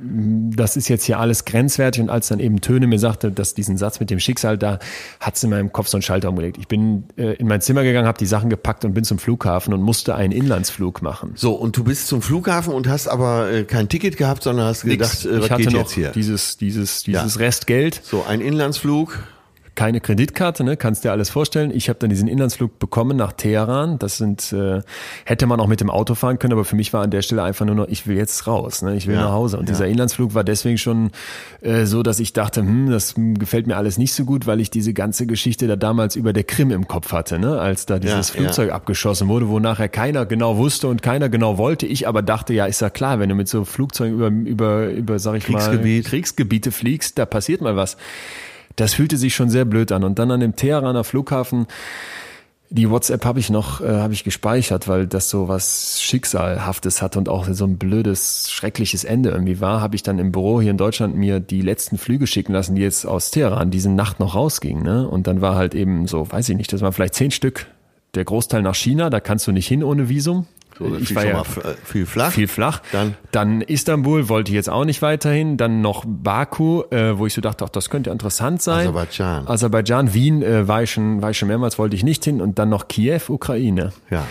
[0.00, 2.02] das ist jetzt hier alles grenzwertig.
[2.02, 4.78] Und als dann eben Töne mir sagte, dass diesen Satz mit dem Schicksal, da
[5.20, 6.58] hat es in meinem Kopf so einen Schalter umgelegt.
[6.58, 9.72] Ich bin äh, in mein Zimmer gegangen, habe die Sachen gepackt und bin zum Flughafen
[9.74, 11.32] und musste einen Inlandsflug machen.
[11.34, 14.82] So, und du bist zum Flughafen und hast aber äh, kein Ticket gehabt, sondern hast
[14.82, 16.10] gedacht, äh, was ich hatte geht noch jetzt hier?
[16.10, 18.00] dieses, dieses, dieses Restgeld.
[18.02, 19.22] So, ein Inlandsflug,
[19.74, 20.76] keine Kreditkarte, ne?
[20.76, 21.70] kannst dir alles vorstellen.
[21.74, 23.98] Ich habe dann diesen Inlandsflug bekommen nach Teheran.
[23.98, 24.80] Das sind, äh,
[25.24, 27.42] hätte man auch mit dem Auto fahren können, aber für mich war an der Stelle
[27.42, 28.96] einfach nur noch, ich will jetzt raus, ne?
[28.96, 29.58] ich will Ja, nach Hause.
[29.58, 29.74] Und ja.
[29.74, 31.10] dieser Inlandsflug war deswegen schon
[31.62, 34.70] äh, so, dass ich dachte, hm, das gefällt mir alles nicht so gut, weil ich
[34.70, 37.58] diese ganze Geschichte da damals über der Krim im Kopf hatte, ne?
[37.58, 41.56] als da dieses Ja, Flugzeug abgeschossen wurde, wo nachher keiner genau wusste und keiner genau
[41.56, 41.86] wollte.
[41.86, 45.18] Ich aber dachte, ja, ist ja klar, wenn du mit so Flugzeugen über, über, über
[45.18, 46.04] sag ich Kriegsgebiet.
[46.04, 47.96] mal, Kriegsgebiete fliegst, da passiert mal was.
[48.76, 50.04] Das fühlte sich schon sehr blöd an.
[50.04, 51.66] Und dann an dem Teheraner Flughafen,
[52.72, 57.18] die WhatsApp habe ich noch, äh, habe ich gespeichert, weil das so was Schicksalhaftes hat
[57.18, 60.70] und auch so ein blödes, schreckliches Ende irgendwie war, habe ich dann im Büro hier
[60.70, 64.34] in Deutschland mir die letzten Flüge schicken lassen, die jetzt aus Teheran diese Nacht noch
[64.34, 64.82] rausgingen.
[64.82, 65.06] Ne?
[65.06, 67.66] Und dann war halt eben so, weiß ich nicht, das waren vielleicht zehn Stück.
[68.14, 70.46] Der Großteil nach China, da kannst du nicht hin ohne Visum.
[70.78, 71.44] So, ich war ja äh,
[71.84, 72.32] viel flach.
[72.32, 72.80] viel flach.
[72.92, 75.56] Dann- dann Istanbul wollte ich jetzt auch nicht weiterhin.
[75.56, 78.80] Dann noch Baku, äh, wo ich so dachte, ach, das könnte interessant sein.
[78.80, 79.46] Aserbaidschan.
[79.48, 82.40] Aserbaidschan, Wien äh, war, ich schon, war ich schon mehrmals, wollte ich nicht hin.
[82.40, 83.92] Und dann noch Kiew, Ukraine.
[84.10, 84.24] Ja.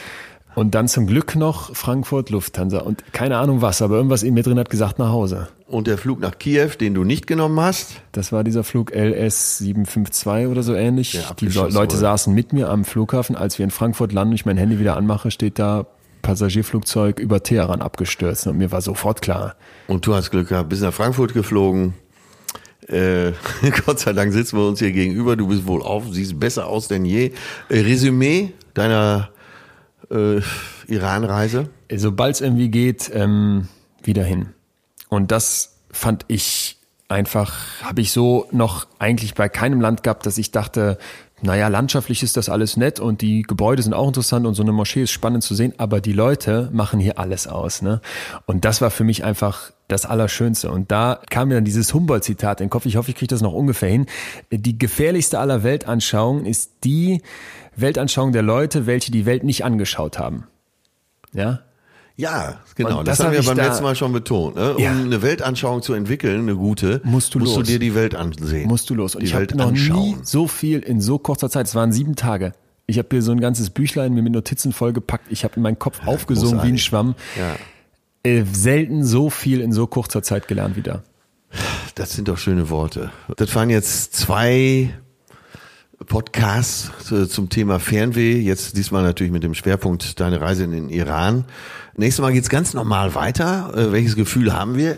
[0.54, 2.80] Und dann zum Glück noch Frankfurt, Lufthansa.
[2.80, 5.48] Und keine Ahnung was, aber irgendwas in mir drin hat gesagt, nach Hause.
[5.66, 9.60] Und der Flug nach Kiew, den du nicht genommen hast, Das war dieser Flug LS
[9.60, 11.14] 752 oder so ähnlich.
[11.14, 11.96] Ja, Die Leute wurde.
[11.96, 13.38] saßen mit mir am Flughafen.
[13.38, 15.86] Als wir in Frankfurt landen und ich mein Handy wieder anmache, steht da
[16.22, 18.48] Passagierflugzeug über Teheran abgestürzt.
[18.48, 19.56] Und mir war sofort klar,
[19.88, 21.94] Und du hast Glück gehabt, bist nach Frankfurt geflogen.
[22.88, 23.32] Äh,
[23.86, 25.36] Gott sei Dank sitzen wir uns hier gegenüber.
[25.36, 27.32] Du bist wohl auf, siehst besser aus denn je.
[27.70, 29.30] Äh, Resümee deiner
[30.10, 30.42] äh,
[30.88, 31.70] Iran-Reise.
[31.96, 33.68] sobald es irgendwie geht, ähm,
[34.04, 34.50] wieder hin.
[35.10, 40.38] Und das fand ich einfach, habe ich so noch eigentlich bei keinem Land gehabt, dass
[40.38, 40.98] ich dachte,
[41.42, 44.72] naja, landschaftlich ist das alles nett und die Gebäude sind auch interessant und so eine
[44.72, 47.82] Moschee ist spannend zu sehen, aber die Leute machen hier alles aus.
[47.82, 48.02] Ne?
[48.46, 50.72] Und das war für mich einfach das Allerschönste.
[50.72, 53.42] Und da kam mir dann dieses Humboldt-Zitat in den Kopf, ich hoffe, ich kriege das
[53.42, 54.06] noch ungefähr hin.
[54.52, 57.22] Die gefährlichste aller Weltanschauungen ist die
[57.76, 60.48] Weltanschauung der Leute, welche die Welt nicht angeschaut haben.
[61.34, 61.62] Ja,
[62.22, 63.00] Ja, genau.
[63.00, 64.56] Und das, das haben hab wir beim da- letzten Mal schon betont.
[64.56, 64.76] Ne?
[64.76, 64.92] Um Ja.
[64.92, 68.68] eine Weltanschauung zu entwickeln, eine gute, Musst du musst du dir die Welt ansehen.
[68.68, 69.16] musst du los.
[69.16, 70.00] Und die ich habe Welt noch anschauen.
[70.00, 71.66] nie so viel in so kurzer Zeit.
[71.68, 72.54] Es waren sieben Tage.
[72.88, 75.26] Ich habe hier so ein ganzes Büchlein mir mit Notizen vollgepackt.
[75.32, 76.84] Ich habe in meinen Kopf aufgesogen wie ein großartig.
[76.84, 77.16] Schwamm.
[77.40, 77.56] Ja.
[78.32, 81.04] Äh, selten so viel in so kurzer Zeit gelernt wieder.
[81.96, 83.12] Das sind doch schöne Worte.
[83.38, 84.94] Das waren jetzt zwei
[86.08, 88.40] Podcasts äh, zum Thema Fernweh.
[88.40, 91.46] Jetzt diesmal natürlich mit dem Schwerpunkt deine Reise in den Iran.
[91.98, 93.74] Nächstes Mal geht's ganz normal weiter.
[93.76, 94.98] Äh, Welches Gefühl haben wir?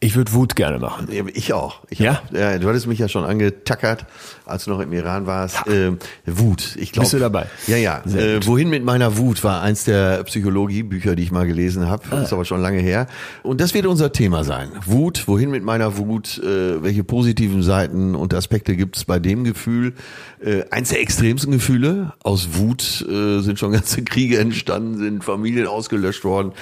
[0.00, 1.08] Ich würde Wut gerne machen.
[1.10, 1.80] Ja, Ich auch.
[1.90, 2.22] Ich Ja?
[2.28, 2.32] Auch.
[2.32, 2.56] ja?
[2.58, 4.06] Du hattest mich ja schon angetackert,
[4.46, 5.56] als du noch im Iran warst.
[5.66, 6.76] Ähm, Wut.
[6.76, 7.04] Ich glaube.
[7.04, 7.46] Bist du dabei?
[7.66, 8.04] Ja, ja.
[8.04, 8.46] Äh.
[8.46, 12.04] Wohin mit meiner Wut war eins der Psychologiebücher, die ich mal gelesen habe.
[12.12, 12.22] Ah.
[12.22, 13.08] Ist aber schon lange her.
[13.42, 14.70] Und das wird unser Thema sein.
[14.84, 15.26] Wut.
[15.26, 16.38] Wohin mit meiner Wut?
[16.38, 19.94] Äh, welche positiven Seiten und Aspekte gibt es bei dem Gefühl?
[20.40, 22.12] Äh, eins der extremsten Gefühle.
[22.22, 26.52] Aus Wut äh, sind schon ganze Kriege entstanden, sind Familien ausgelöscht worden.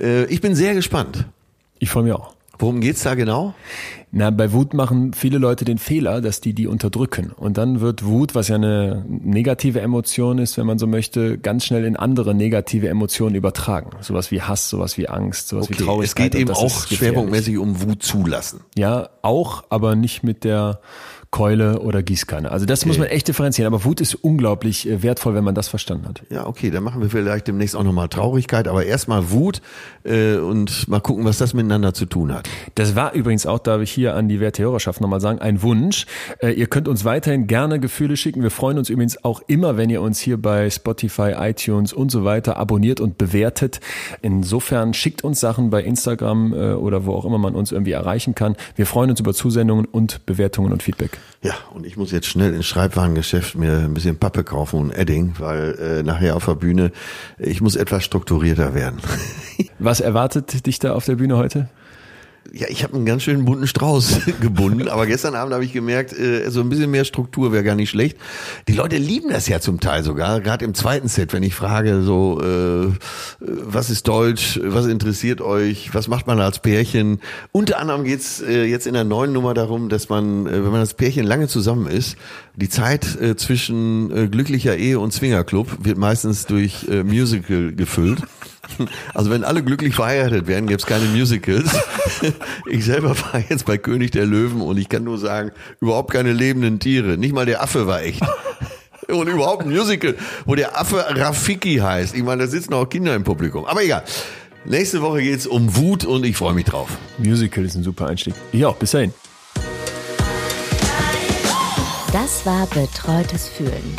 [0.00, 1.26] Äh, ich bin sehr gespannt.
[1.80, 2.37] Ich freue mich auch.
[2.58, 3.54] Worum geht's da genau?
[4.10, 7.32] Na, bei Wut machen viele Leute den Fehler, dass die die unterdrücken.
[7.36, 11.64] Und dann wird Wut, was ja eine negative Emotion ist, wenn man so möchte, ganz
[11.64, 13.90] schnell in andere negative Emotionen übertragen.
[14.00, 16.08] Sowas wie Hass, sowas wie Angst, sowas wie Okay, Traurigkeit.
[16.08, 18.60] es geht eben auch schwerpunktmäßig um Wut zulassen.
[18.76, 20.80] Ja, auch, aber nicht mit der
[21.30, 22.50] Keule oder Gießkanne.
[22.50, 23.66] Also das muss man echt differenzieren.
[23.72, 26.22] Aber Wut ist unglaublich äh, wertvoll, wenn man das verstanden hat.
[26.30, 29.60] Ja, okay, dann machen wir vielleicht demnächst auch nochmal Traurigkeit, aber erstmal Wut
[30.04, 32.48] äh, und mal gucken, was das miteinander zu tun hat.
[32.76, 36.06] Das war übrigens auch, darf ich hier an die werte Hörerschaft nochmal sagen, ein Wunsch.
[36.38, 38.42] Äh, ihr könnt uns weiterhin gerne Gefühle schicken.
[38.42, 42.24] Wir freuen uns übrigens auch immer, wenn ihr uns hier bei Spotify, iTunes und so
[42.24, 43.80] weiter abonniert und bewertet.
[44.22, 48.34] Insofern schickt uns Sachen bei Instagram äh, oder wo auch immer man uns irgendwie erreichen
[48.34, 48.56] kann.
[48.76, 51.18] Wir freuen uns über Zusendungen und Bewertungen und Feedback.
[51.42, 55.34] Ja, und ich muss jetzt schnell ins Schreibwarengeschäft mir ein bisschen Pappe kaufen und Edding,
[55.38, 56.92] weil äh, nachher auf der Bühne,
[57.38, 59.00] ich muss etwas strukturierter werden.
[59.80, 61.68] Was erwartet dich da auf der Bühne heute?
[62.52, 66.18] Ja, ich habe einen ganz schönen bunten Strauß gebunden, aber gestern Abend habe ich gemerkt,
[66.18, 68.16] äh, so ein bisschen mehr Struktur wäre gar nicht schlecht.
[68.68, 72.02] Die Leute lieben das ja zum Teil sogar, gerade im zweiten Set, wenn ich frage,
[72.02, 72.92] so, äh,
[73.40, 77.20] was ist Deutsch, was interessiert euch, was macht man als Pärchen?
[77.52, 80.80] Unter anderem geht's äh, jetzt in der neuen Nummer darum, dass man, äh, wenn man
[80.80, 82.16] als Pärchen lange zusammen ist,
[82.56, 88.22] die Zeit äh, zwischen äh, glücklicher Ehe und Swingerclub wird meistens durch äh, Musical gefüllt.
[89.14, 91.70] Also wenn alle glücklich verheiratet wären, gäbe es keine Musicals.
[92.66, 96.32] Ich selber war jetzt bei König der Löwen und ich kann nur sagen, überhaupt keine
[96.32, 97.16] lebenden Tiere.
[97.16, 98.22] Nicht mal der Affe war echt.
[99.08, 102.14] Und überhaupt ein Musical, wo der Affe Rafiki heißt.
[102.14, 103.64] Ich meine, da sitzen auch Kinder im Publikum.
[103.64, 104.04] Aber egal.
[104.66, 106.90] Nächste Woche geht's um Wut und ich freue mich drauf.
[107.16, 108.34] Musical ist ein super Einstieg.
[108.52, 108.76] Ich auch.
[108.76, 109.14] Bis dahin.
[112.12, 113.96] Das war Betreutes Fühlen.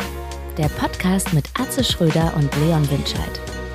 [0.56, 3.40] Der Podcast mit Atze Schröder und Leon Winscheid.